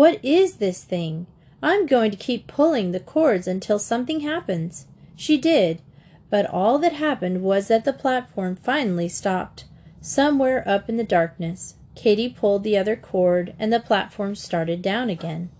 What 0.00 0.18
is 0.24 0.54
this 0.54 0.82
thing? 0.82 1.26
I'm 1.62 1.84
going 1.84 2.10
to 2.10 2.16
keep 2.16 2.46
pulling 2.46 2.92
the 2.92 3.00
cords 3.00 3.46
until 3.46 3.78
something 3.78 4.20
happens. 4.20 4.86
She 5.14 5.36
did, 5.36 5.82
but 6.30 6.46
all 6.46 6.78
that 6.78 6.94
happened 6.94 7.42
was 7.42 7.68
that 7.68 7.84
the 7.84 7.92
platform 7.92 8.56
finally 8.56 9.10
stopped. 9.10 9.66
Somewhere 10.00 10.66
up 10.66 10.88
in 10.88 10.96
the 10.96 11.04
darkness, 11.04 11.74
Katie 11.94 12.30
pulled 12.30 12.64
the 12.64 12.78
other 12.78 12.96
cord 12.96 13.52
and 13.58 13.70
the 13.70 13.78
platform 13.78 14.34
started 14.34 14.80
down 14.80 15.10
again. 15.10 15.50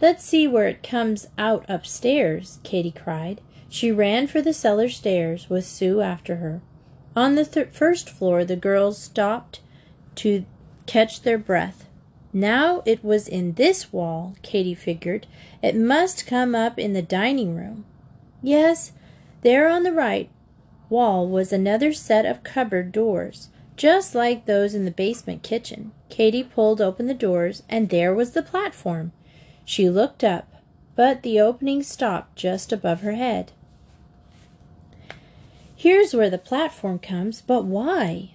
Let's 0.00 0.24
see 0.24 0.48
where 0.48 0.66
it 0.66 0.82
comes 0.82 1.28
out 1.38 1.64
upstairs, 1.68 2.58
Katie 2.64 2.90
cried. 2.90 3.40
She 3.68 3.92
ran 3.92 4.26
for 4.26 4.42
the 4.42 4.52
cellar 4.52 4.88
stairs, 4.88 5.48
with 5.48 5.64
Sue 5.64 6.00
after 6.00 6.38
her. 6.38 6.62
On 7.14 7.36
the 7.36 7.44
th- 7.44 7.68
first 7.70 8.10
floor, 8.10 8.44
the 8.44 8.56
girls 8.56 9.00
stopped 9.00 9.60
to 10.16 10.44
catch 10.86 11.22
their 11.22 11.38
breath. 11.38 11.87
Now 12.38 12.82
it 12.86 13.02
was 13.02 13.26
in 13.26 13.54
this 13.54 13.92
wall, 13.92 14.36
Katie 14.42 14.76
figured. 14.76 15.26
It 15.60 15.74
must 15.74 16.24
come 16.24 16.54
up 16.54 16.78
in 16.78 16.92
the 16.92 17.02
dining 17.02 17.56
room. 17.56 17.84
Yes, 18.44 18.92
there 19.42 19.68
on 19.68 19.82
the 19.82 19.92
right 19.92 20.30
wall 20.88 21.26
was 21.26 21.52
another 21.52 21.92
set 21.92 22.24
of 22.24 22.44
cupboard 22.44 22.92
doors, 22.92 23.48
just 23.76 24.14
like 24.14 24.44
those 24.46 24.72
in 24.72 24.84
the 24.84 24.92
basement 24.92 25.42
kitchen. 25.42 25.90
Katie 26.10 26.44
pulled 26.44 26.80
open 26.80 27.06
the 27.06 27.12
doors, 27.12 27.64
and 27.68 27.88
there 27.88 28.14
was 28.14 28.30
the 28.30 28.42
platform. 28.42 29.10
She 29.64 29.90
looked 29.90 30.22
up, 30.22 30.62
but 30.94 31.24
the 31.24 31.40
opening 31.40 31.82
stopped 31.82 32.36
just 32.36 32.72
above 32.72 33.00
her 33.00 33.14
head. 33.14 33.50
Here's 35.74 36.14
where 36.14 36.30
the 36.30 36.38
platform 36.38 37.00
comes, 37.00 37.40
but 37.40 37.64
why? 37.64 38.30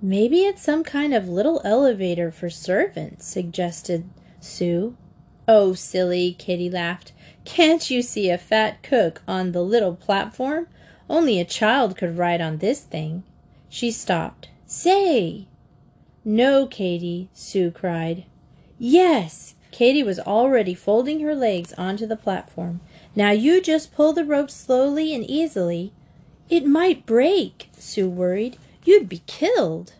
Maybe 0.00 0.44
it's 0.44 0.62
some 0.62 0.84
kind 0.84 1.12
of 1.12 1.28
little 1.28 1.60
elevator 1.64 2.30
for 2.30 2.50
servants, 2.50 3.26
suggested 3.26 4.08
Sue. 4.40 4.96
Oh, 5.48 5.72
silly, 5.72 6.36
Katie 6.38 6.70
laughed. 6.70 7.12
Can't 7.44 7.90
you 7.90 8.02
see 8.02 8.30
a 8.30 8.38
fat 8.38 8.82
cook 8.82 9.22
on 9.26 9.52
the 9.52 9.62
little 9.62 9.96
platform? 9.96 10.68
Only 11.10 11.40
a 11.40 11.44
child 11.44 11.96
could 11.96 12.16
ride 12.16 12.40
on 12.40 12.58
this 12.58 12.80
thing. 12.80 13.24
She 13.68 13.90
stopped. 13.90 14.48
Say! 14.66 15.48
No, 16.24 16.66
Katie, 16.66 17.28
Sue 17.32 17.70
cried. 17.70 18.24
Yes! 18.78 19.54
Katie 19.72 20.02
was 20.02 20.20
already 20.20 20.74
folding 20.74 21.20
her 21.20 21.34
legs 21.34 21.72
onto 21.74 22.06
the 22.06 22.16
platform. 22.16 22.80
Now 23.16 23.30
you 23.30 23.60
just 23.60 23.94
pull 23.94 24.12
the 24.12 24.24
rope 24.24 24.50
slowly 24.50 25.14
and 25.14 25.24
easily. 25.28 25.92
It 26.48 26.66
might 26.66 27.06
break, 27.06 27.68
Sue 27.76 28.08
worried. 28.08 28.58
You'd 28.88 29.10
be 29.10 29.20
killed. 29.26 29.92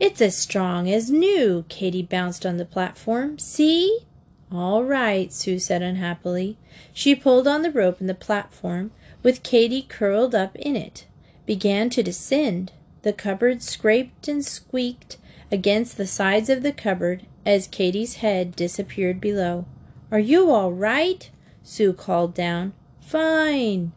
It's 0.00 0.22
as 0.22 0.34
strong 0.34 0.90
as 0.90 1.10
new. 1.10 1.66
Katie 1.68 2.00
bounced 2.02 2.46
on 2.46 2.56
the 2.56 2.64
platform. 2.64 3.38
See? 3.38 4.06
All 4.50 4.82
right, 4.82 5.30
Sue 5.30 5.58
said 5.58 5.82
unhappily. 5.82 6.56
She 6.94 7.14
pulled 7.14 7.46
on 7.46 7.60
the 7.60 7.70
rope 7.70 8.00
and 8.00 8.08
the 8.08 8.14
platform, 8.14 8.92
with 9.22 9.42
Katie 9.42 9.84
curled 9.86 10.34
up 10.34 10.56
in 10.56 10.74
it, 10.74 11.04
began 11.44 11.90
to 11.90 12.02
descend. 12.02 12.72
The 13.02 13.12
cupboard 13.12 13.62
scraped 13.62 14.26
and 14.26 14.42
squeaked 14.42 15.18
against 15.52 15.98
the 15.98 16.06
sides 16.06 16.48
of 16.48 16.62
the 16.62 16.72
cupboard 16.72 17.26
as 17.44 17.66
Katie's 17.66 18.14
head 18.14 18.56
disappeared 18.56 19.20
below. 19.20 19.66
Are 20.10 20.18
you 20.18 20.50
all 20.50 20.72
right? 20.72 21.28
Sue 21.62 21.92
called 21.92 22.32
down. 22.32 22.72
Fine. 23.02 23.92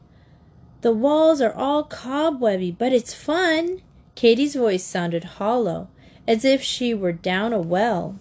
The 0.82 0.91
walls 0.91 1.39
are 1.39 1.54
all 1.54 1.86
cobwebby, 1.86 2.71
but 2.71 2.91
it's 2.91 3.13
fun. 3.13 3.82
Katie's 4.15 4.56
voice 4.56 4.84
sounded 4.84 5.24
hollow, 5.24 5.88
as 6.28 6.45
if 6.45 6.62
she 6.62 6.93
were 6.93 7.12
down 7.12 7.54
a 7.54 7.60
well. 7.60 8.15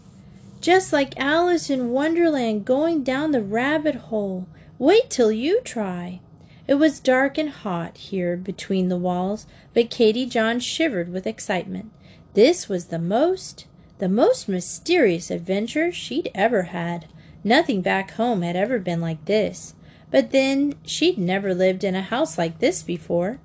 Just 0.61 0.93
like 0.93 1.19
Alice 1.19 1.71
in 1.71 1.91
Wonderland 1.91 2.65
going 2.65 3.03
down 3.03 3.33
the 3.33 3.43
rabbit 3.43 3.95
hole. 3.95 4.47
Wait 4.79 5.11
till 5.11 5.33
you 5.33 5.61
try. 5.63 6.21
It 6.67 6.75
was 6.75 7.01
dark 7.01 7.37
and 7.37 7.51
hot 7.51 7.97
here 7.97 8.37
between 8.37 8.89
the 8.89 8.97
walls, 8.97 9.47
but 9.75 9.91
Katie 9.91 10.27
John 10.27 10.61
shivered 10.61 11.13
with 11.13 11.27
excitement. 11.27 11.91
This 12.35 12.69
was 12.69 12.87
the 12.87 12.99
most, 12.99 13.67
the 13.99 14.09
most 14.09 14.49
mysterious 14.49 15.31
adventure 15.31 15.91
she'd 15.91 16.31
ever 16.35 16.63
had. 16.65 17.07
Nothing 17.43 17.83
back 17.83 18.13
home 18.13 18.43
had 18.43 18.55
ever 18.55 18.79
been 18.79 19.01
like 19.01 19.25
this. 19.25 19.75
But 20.11 20.31
then, 20.31 20.75
she'd 20.85 21.19
never 21.19 21.55
lived 21.55 21.85
in 21.85 21.95
a 21.95 22.03
house 22.03 22.37
like 22.37 22.59
this 22.59 22.83
before. 22.83 23.39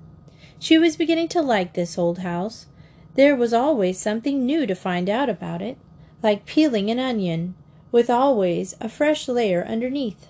She 0.58 0.78
was 0.78 0.96
beginning 0.96 1.28
to 1.28 1.42
like 1.42 1.74
this 1.74 1.98
old 1.98 2.18
house. 2.18 2.66
There 3.14 3.36
was 3.36 3.52
always 3.52 3.98
something 3.98 4.44
new 4.44 4.66
to 4.66 4.74
find 4.74 5.08
out 5.08 5.28
about 5.28 5.62
it, 5.62 5.78
like 6.22 6.46
peeling 6.46 6.90
an 6.90 6.98
onion, 6.98 7.54
with 7.92 8.10
always 8.10 8.74
a 8.80 8.88
fresh 8.88 9.28
layer 9.28 9.64
underneath. 9.64 10.28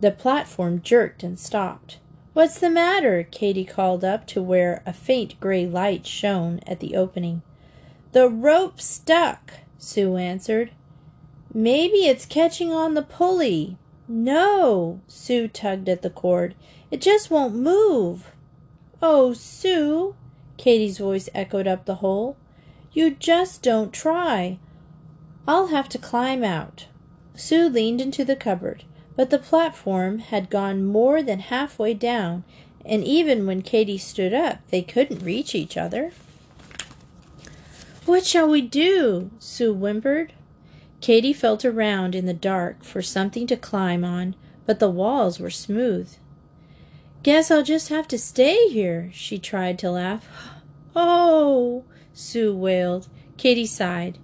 The 0.00 0.10
platform 0.10 0.82
jerked 0.82 1.22
and 1.22 1.38
stopped. 1.38 1.98
What's 2.34 2.58
the 2.58 2.68
matter? 2.68 3.22
Katie 3.30 3.64
called 3.64 4.04
up 4.04 4.26
to 4.28 4.42
where 4.42 4.82
a 4.84 4.92
faint 4.92 5.38
gray 5.40 5.66
light 5.66 6.06
shone 6.06 6.60
at 6.66 6.80
the 6.80 6.96
opening. 6.96 7.42
The 8.12 8.28
rope 8.28 8.80
stuck, 8.80 9.52
Sue 9.78 10.16
answered. 10.16 10.72
Maybe 11.52 12.06
it's 12.06 12.26
catching 12.26 12.72
on 12.72 12.94
the 12.94 13.02
pulley. 13.02 13.78
No, 14.08 15.00
Sue 15.06 15.46
tugged 15.46 15.88
at 15.88 16.02
the 16.02 16.10
cord. 16.10 16.56
It 16.90 17.00
just 17.00 17.30
won't 17.30 17.54
move. 17.54 18.32
Oh, 19.06 19.34
Sue, 19.34 20.14
Katie's 20.56 20.96
voice 20.96 21.28
echoed 21.34 21.66
up 21.66 21.84
the 21.84 21.96
hole. 21.96 22.38
You 22.94 23.10
just 23.10 23.62
don't 23.62 23.92
try. 23.92 24.58
I'll 25.46 25.66
have 25.66 25.90
to 25.90 25.98
climb 25.98 26.42
out. 26.42 26.86
Sue 27.34 27.68
leaned 27.68 28.00
into 28.00 28.24
the 28.24 28.34
cupboard, 28.34 28.84
but 29.14 29.28
the 29.28 29.38
platform 29.38 30.20
had 30.20 30.48
gone 30.48 30.86
more 30.86 31.22
than 31.22 31.40
halfway 31.40 31.92
down, 31.92 32.44
and 32.82 33.04
even 33.04 33.46
when 33.46 33.60
Katie 33.60 33.98
stood 33.98 34.32
up, 34.32 34.60
they 34.70 34.80
couldn't 34.80 35.22
reach 35.22 35.54
each 35.54 35.76
other. 35.76 36.12
What 38.06 38.24
shall 38.24 38.48
we 38.48 38.62
do? 38.62 39.30
Sue 39.38 39.74
whimpered. 39.74 40.32
Katie 41.02 41.34
felt 41.34 41.62
around 41.62 42.14
in 42.14 42.24
the 42.24 42.32
dark 42.32 42.82
for 42.82 43.02
something 43.02 43.46
to 43.48 43.56
climb 43.56 44.02
on, 44.02 44.34
but 44.64 44.78
the 44.78 44.88
walls 44.88 45.38
were 45.38 45.50
smooth. 45.50 46.10
Guess 47.24 47.50
I'll 47.50 47.62
just 47.62 47.88
have 47.88 48.06
to 48.08 48.18
stay 48.18 48.68
here, 48.68 49.08
she 49.14 49.38
tried 49.38 49.78
to 49.78 49.90
laugh. 49.90 50.28
Oh, 50.94 51.84
Sue 52.12 52.54
wailed. 52.54 53.08
Katie 53.38 53.64
sighed. 53.64 54.18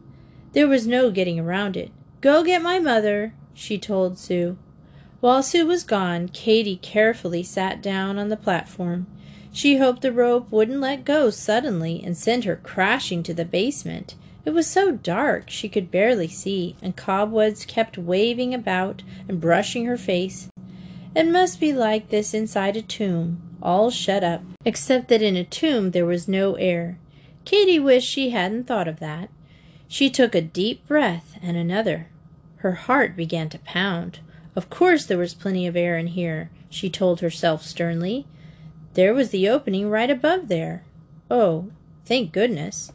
There 0.52 0.68
was 0.68 0.86
no 0.86 1.10
getting 1.10 1.40
around 1.40 1.78
it. 1.78 1.92
Go 2.20 2.44
get 2.44 2.60
my 2.60 2.78
mother, 2.78 3.32
she 3.54 3.78
told 3.78 4.18
Sue. 4.18 4.58
While 5.20 5.42
Sue 5.42 5.64
was 5.64 5.82
gone, 5.82 6.28
Katie 6.28 6.76
carefully 6.76 7.42
sat 7.42 7.80
down 7.80 8.18
on 8.18 8.28
the 8.28 8.36
platform. 8.36 9.06
She 9.50 9.78
hoped 9.78 10.02
the 10.02 10.12
rope 10.12 10.52
wouldn't 10.52 10.80
let 10.80 11.06
go 11.06 11.30
suddenly 11.30 12.02
and 12.04 12.14
send 12.14 12.44
her 12.44 12.56
crashing 12.56 13.22
to 13.22 13.32
the 13.32 13.46
basement. 13.46 14.14
It 14.44 14.50
was 14.50 14.66
so 14.66 14.92
dark 14.92 15.48
she 15.48 15.70
could 15.70 15.90
barely 15.90 16.28
see, 16.28 16.76
and 16.82 16.94
cobwebs 16.94 17.64
kept 17.64 17.96
waving 17.96 18.52
about 18.52 19.02
and 19.26 19.40
brushing 19.40 19.86
her 19.86 19.96
face. 19.96 20.49
It 21.14 21.26
must 21.26 21.58
be 21.58 21.72
like 21.72 22.08
this 22.08 22.34
inside 22.34 22.76
a 22.76 22.82
tomb, 22.82 23.42
all 23.60 23.90
shut 23.90 24.22
up, 24.22 24.42
except 24.64 25.08
that 25.08 25.22
in 25.22 25.36
a 25.36 25.44
tomb 25.44 25.90
there 25.90 26.06
was 26.06 26.28
no 26.28 26.54
air. 26.54 26.98
Katie 27.44 27.80
wished 27.80 28.08
she 28.08 28.30
hadn't 28.30 28.64
thought 28.64 28.86
of 28.86 29.00
that. 29.00 29.28
She 29.88 30.08
took 30.08 30.34
a 30.34 30.40
deep 30.40 30.86
breath 30.86 31.36
and 31.42 31.56
another. 31.56 32.08
Her 32.58 32.72
heart 32.72 33.16
began 33.16 33.48
to 33.48 33.58
pound. 33.58 34.20
Of 34.54 34.70
course 34.70 35.04
there 35.04 35.18
was 35.18 35.34
plenty 35.34 35.66
of 35.66 35.76
air 35.76 35.98
in 35.98 36.08
here, 36.08 36.50
she 36.68 36.88
told 36.88 37.20
herself 37.20 37.64
sternly. 37.64 38.26
There 38.94 39.12
was 39.12 39.30
the 39.30 39.48
opening 39.48 39.90
right 39.90 40.10
above 40.10 40.46
there. 40.48 40.84
Oh, 41.28 41.70
thank 42.04 42.32
goodness. 42.32 42.92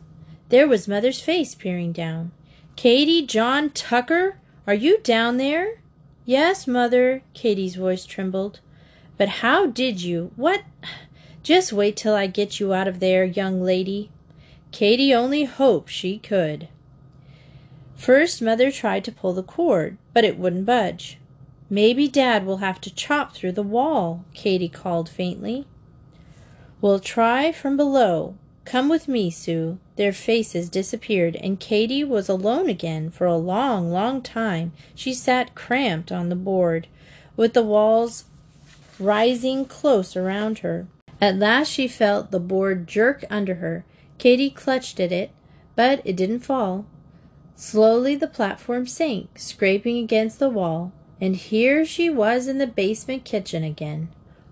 There 0.49 0.67
was 0.67 0.87
Mother's 0.87 1.19
face 1.19 1.53
peering 1.53 1.91
down. 1.91 2.31
Katie 2.75 3.25
John 3.25 3.71
Tucker, 3.71 4.37
are 4.67 4.73
you 4.73 4.99
down 4.99 5.37
there? 5.37 5.81
Yes, 6.25 6.65
mother, 6.65 7.21
Katie's 7.33 7.75
voice 7.75 8.05
trembled. 8.05 8.59
But 9.17 9.29
how 9.29 9.67
did 9.67 10.01
you? 10.01 10.31
What? 10.35 10.63
Just 11.43 11.71
wait 11.71 11.95
till 11.95 12.15
I 12.15 12.25
get 12.25 12.59
you 12.59 12.73
out 12.73 12.87
of 12.87 12.99
there, 12.99 13.23
young 13.23 13.61
lady. 13.61 14.09
Katie 14.71 15.13
only 15.13 15.43
hoped 15.45 15.91
she 15.91 16.17
could. 16.17 16.67
First, 17.95 18.41
Mother 18.41 18.71
tried 18.71 19.05
to 19.05 19.11
pull 19.11 19.33
the 19.33 19.43
cord, 19.43 19.97
but 20.13 20.25
it 20.25 20.37
wouldn't 20.37 20.65
budge. 20.65 21.17
Maybe 21.69 22.07
Dad 22.07 22.45
will 22.45 22.57
have 22.57 22.81
to 22.81 22.93
chop 22.93 23.33
through 23.33 23.53
the 23.53 23.63
wall, 23.63 24.25
Katie 24.33 24.67
called 24.67 25.07
faintly. 25.07 25.65
We'll 26.81 26.99
try 26.99 27.51
from 27.51 27.77
below. 27.77 28.35
Come 28.65 28.89
with 28.89 29.07
me, 29.07 29.29
Sue. 29.29 29.77
Their 29.95 30.11
faces 30.11 30.69
disappeared, 30.69 31.35
and 31.35 31.59
Katie 31.59 32.03
was 32.03 32.27
alone 32.27 32.67
again 32.67 33.11
for 33.11 33.27
a 33.27 33.37
long, 33.37 33.91
long 33.91 34.21
time. 34.21 34.73
She 34.95 35.13
sat 35.13 35.53
cramped 35.53 36.11
on 36.11 36.29
the 36.29 36.35
board, 36.35 36.87
with 37.37 37.53
the 37.53 37.63
walls 37.63 38.25
rising 38.99 39.65
close 39.65 40.15
around 40.15 40.59
her. 40.59 40.87
At 41.21 41.37
last 41.37 41.71
she 41.71 41.87
felt 41.87 42.31
the 42.31 42.39
board 42.39 42.87
jerk 42.87 43.23
under 43.29 43.55
her. 43.55 43.85
Katie 44.17 44.49
clutched 44.49 44.99
at 44.99 45.11
it, 45.11 45.31
but 45.75 46.01
it 46.03 46.15
didn't 46.15 46.39
fall. 46.39 46.85
Slowly 47.55 48.15
the 48.15 48.27
platform 48.27 48.87
sank, 48.87 49.37
scraping 49.37 49.97
against 49.97 50.39
the 50.39 50.49
wall, 50.49 50.91
and 51.21 51.35
here 51.35 51.85
she 51.85 52.09
was 52.09 52.47
in 52.47 52.57
the 52.57 52.67
basement 52.67 53.23
kitchen 53.23 53.63
again. 53.63 54.09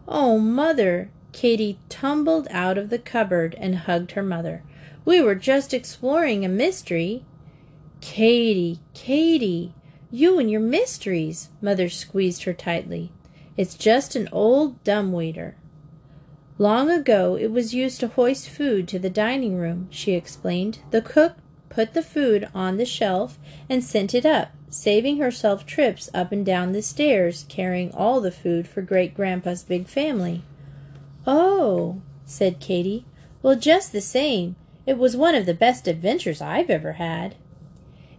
Oh, 0.07 0.37
mother! 0.37 1.09
Katie 1.33 1.79
tumbled 1.89 2.47
out 2.51 2.77
of 2.77 2.89
the 2.89 2.99
cupboard 2.99 3.55
and 3.59 3.75
hugged 3.75 4.11
her 4.11 4.23
mother. 4.23 4.63
We 5.03 5.19
were 5.19 5.35
just 5.35 5.73
exploring 5.73 6.45
a 6.45 6.49
mystery. 6.49 7.25
Katie, 7.99 8.79
Katie, 8.93 9.73
you 10.09 10.39
and 10.39 10.49
your 10.49 10.61
mysteries. 10.61 11.49
Mother 11.61 11.89
squeezed 11.89 12.43
her 12.43 12.53
tightly. 12.53 13.11
It's 13.57 13.75
just 13.75 14.15
an 14.15 14.29
old 14.31 14.81
dumbwaiter. 14.83 15.55
Long 16.57 16.89
ago 16.89 17.35
it 17.35 17.51
was 17.51 17.73
used 17.73 17.99
to 18.01 18.07
hoist 18.07 18.47
food 18.47 18.87
to 18.87 18.99
the 18.99 19.09
dining 19.09 19.57
room, 19.57 19.87
she 19.89 20.13
explained. 20.13 20.79
The 20.91 21.01
cook 21.01 21.35
put 21.69 21.93
the 21.93 22.03
food 22.03 22.47
on 22.53 22.77
the 22.77 22.85
shelf 22.85 23.39
and 23.67 23.83
sent 23.83 24.13
it 24.13 24.25
up, 24.25 24.51
saving 24.69 25.17
herself 25.17 25.65
trips 25.65 26.09
up 26.13 26.31
and 26.31 26.45
down 26.45 26.71
the 26.71 26.83
stairs, 26.83 27.45
carrying 27.49 27.91
all 27.91 28.21
the 28.21 28.31
food 28.31 28.67
for 28.67 28.81
Great 28.81 29.15
Grandpa's 29.15 29.63
big 29.63 29.87
family. 29.87 30.43
Oh, 31.25 32.01
said 32.25 32.59
Katie. 32.59 33.05
Well, 33.41 33.55
just 33.55 33.91
the 33.91 34.01
same, 34.01 34.55
it 34.85 34.97
was 34.97 35.15
one 35.15 35.35
of 35.35 35.45
the 35.45 35.53
best 35.53 35.87
adventures 35.87 36.41
I've 36.41 36.69
ever 36.69 36.93
had. 36.93 37.35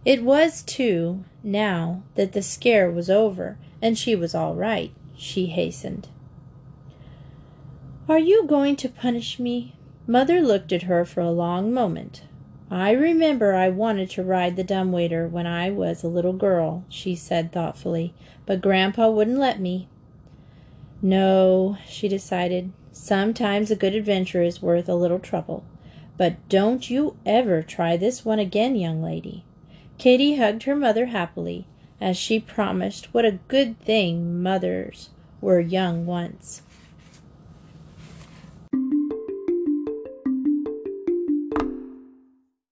It 0.03 0.23
was, 0.23 0.61
too, 0.61 1.23
now 1.43 2.03
that 2.15 2.33
the 2.33 2.41
scare 2.41 2.91
was 2.91 3.09
over 3.09 3.57
and 3.81 3.97
she 3.97 4.15
was 4.15 4.33
all 4.33 4.55
right, 4.55 4.91
she 5.15 5.47
hastened. 5.47 6.07
Are 8.07 8.19
you 8.19 8.45
going 8.45 8.75
to 8.77 8.89
punish 8.89 9.39
me? 9.39 9.75
Mother 10.07 10.41
looked 10.41 10.71
at 10.71 10.83
her 10.83 11.05
for 11.05 11.21
a 11.21 11.31
long 11.31 11.73
moment. 11.73 12.23
I 12.69 12.91
remember 12.91 13.53
I 13.53 13.69
wanted 13.69 14.09
to 14.11 14.23
ride 14.23 14.55
the 14.55 14.63
dumbwaiter 14.63 15.27
when 15.27 15.47
I 15.47 15.71
was 15.71 16.03
a 16.03 16.07
little 16.07 16.33
girl, 16.33 16.83
she 16.89 17.15
said 17.15 17.51
thoughtfully, 17.51 18.13
but 18.45 18.61
Grandpa 18.61 19.09
wouldn't 19.09 19.39
let 19.39 19.59
me. 19.59 19.87
No, 21.01 21.77
she 21.87 22.07
decided. 22.07 22.71
Sometimes 22.97 23.69
a 23.69 23.75
good 23.75 23.93
adventure 23.93 24.41
is 24.41 24.61
worth 24.61 24.87
a 24.87 24.95
little 24.95 25.19
trouble. 25.19 25.65
But 26.15 26.37
don't 26.47 26.89
you 26.89 27.17
ever 27.25 27.61
try 27.61 27.97
this 27.97 28.23
one 28.23 28.39
again, 28.39 28.77
young 28.77 29.03
lady. 29.03 29.43
Katie 29.97 30.37
hugged 30.37 30.63
her 30.63 30.77
mother 30.77 31.07
happily, 31.07 31.67
as 31.99 32.15
she 32.15 32.39
promised 32.39 33.13
what 33.13 33.25
a 33.25 33.39
good 33.49 33.77
thing 33.81 34.41
mothers 34.41 35.09
were 35.41 35.59
young 35.59 36.05
once. 36.05 36.61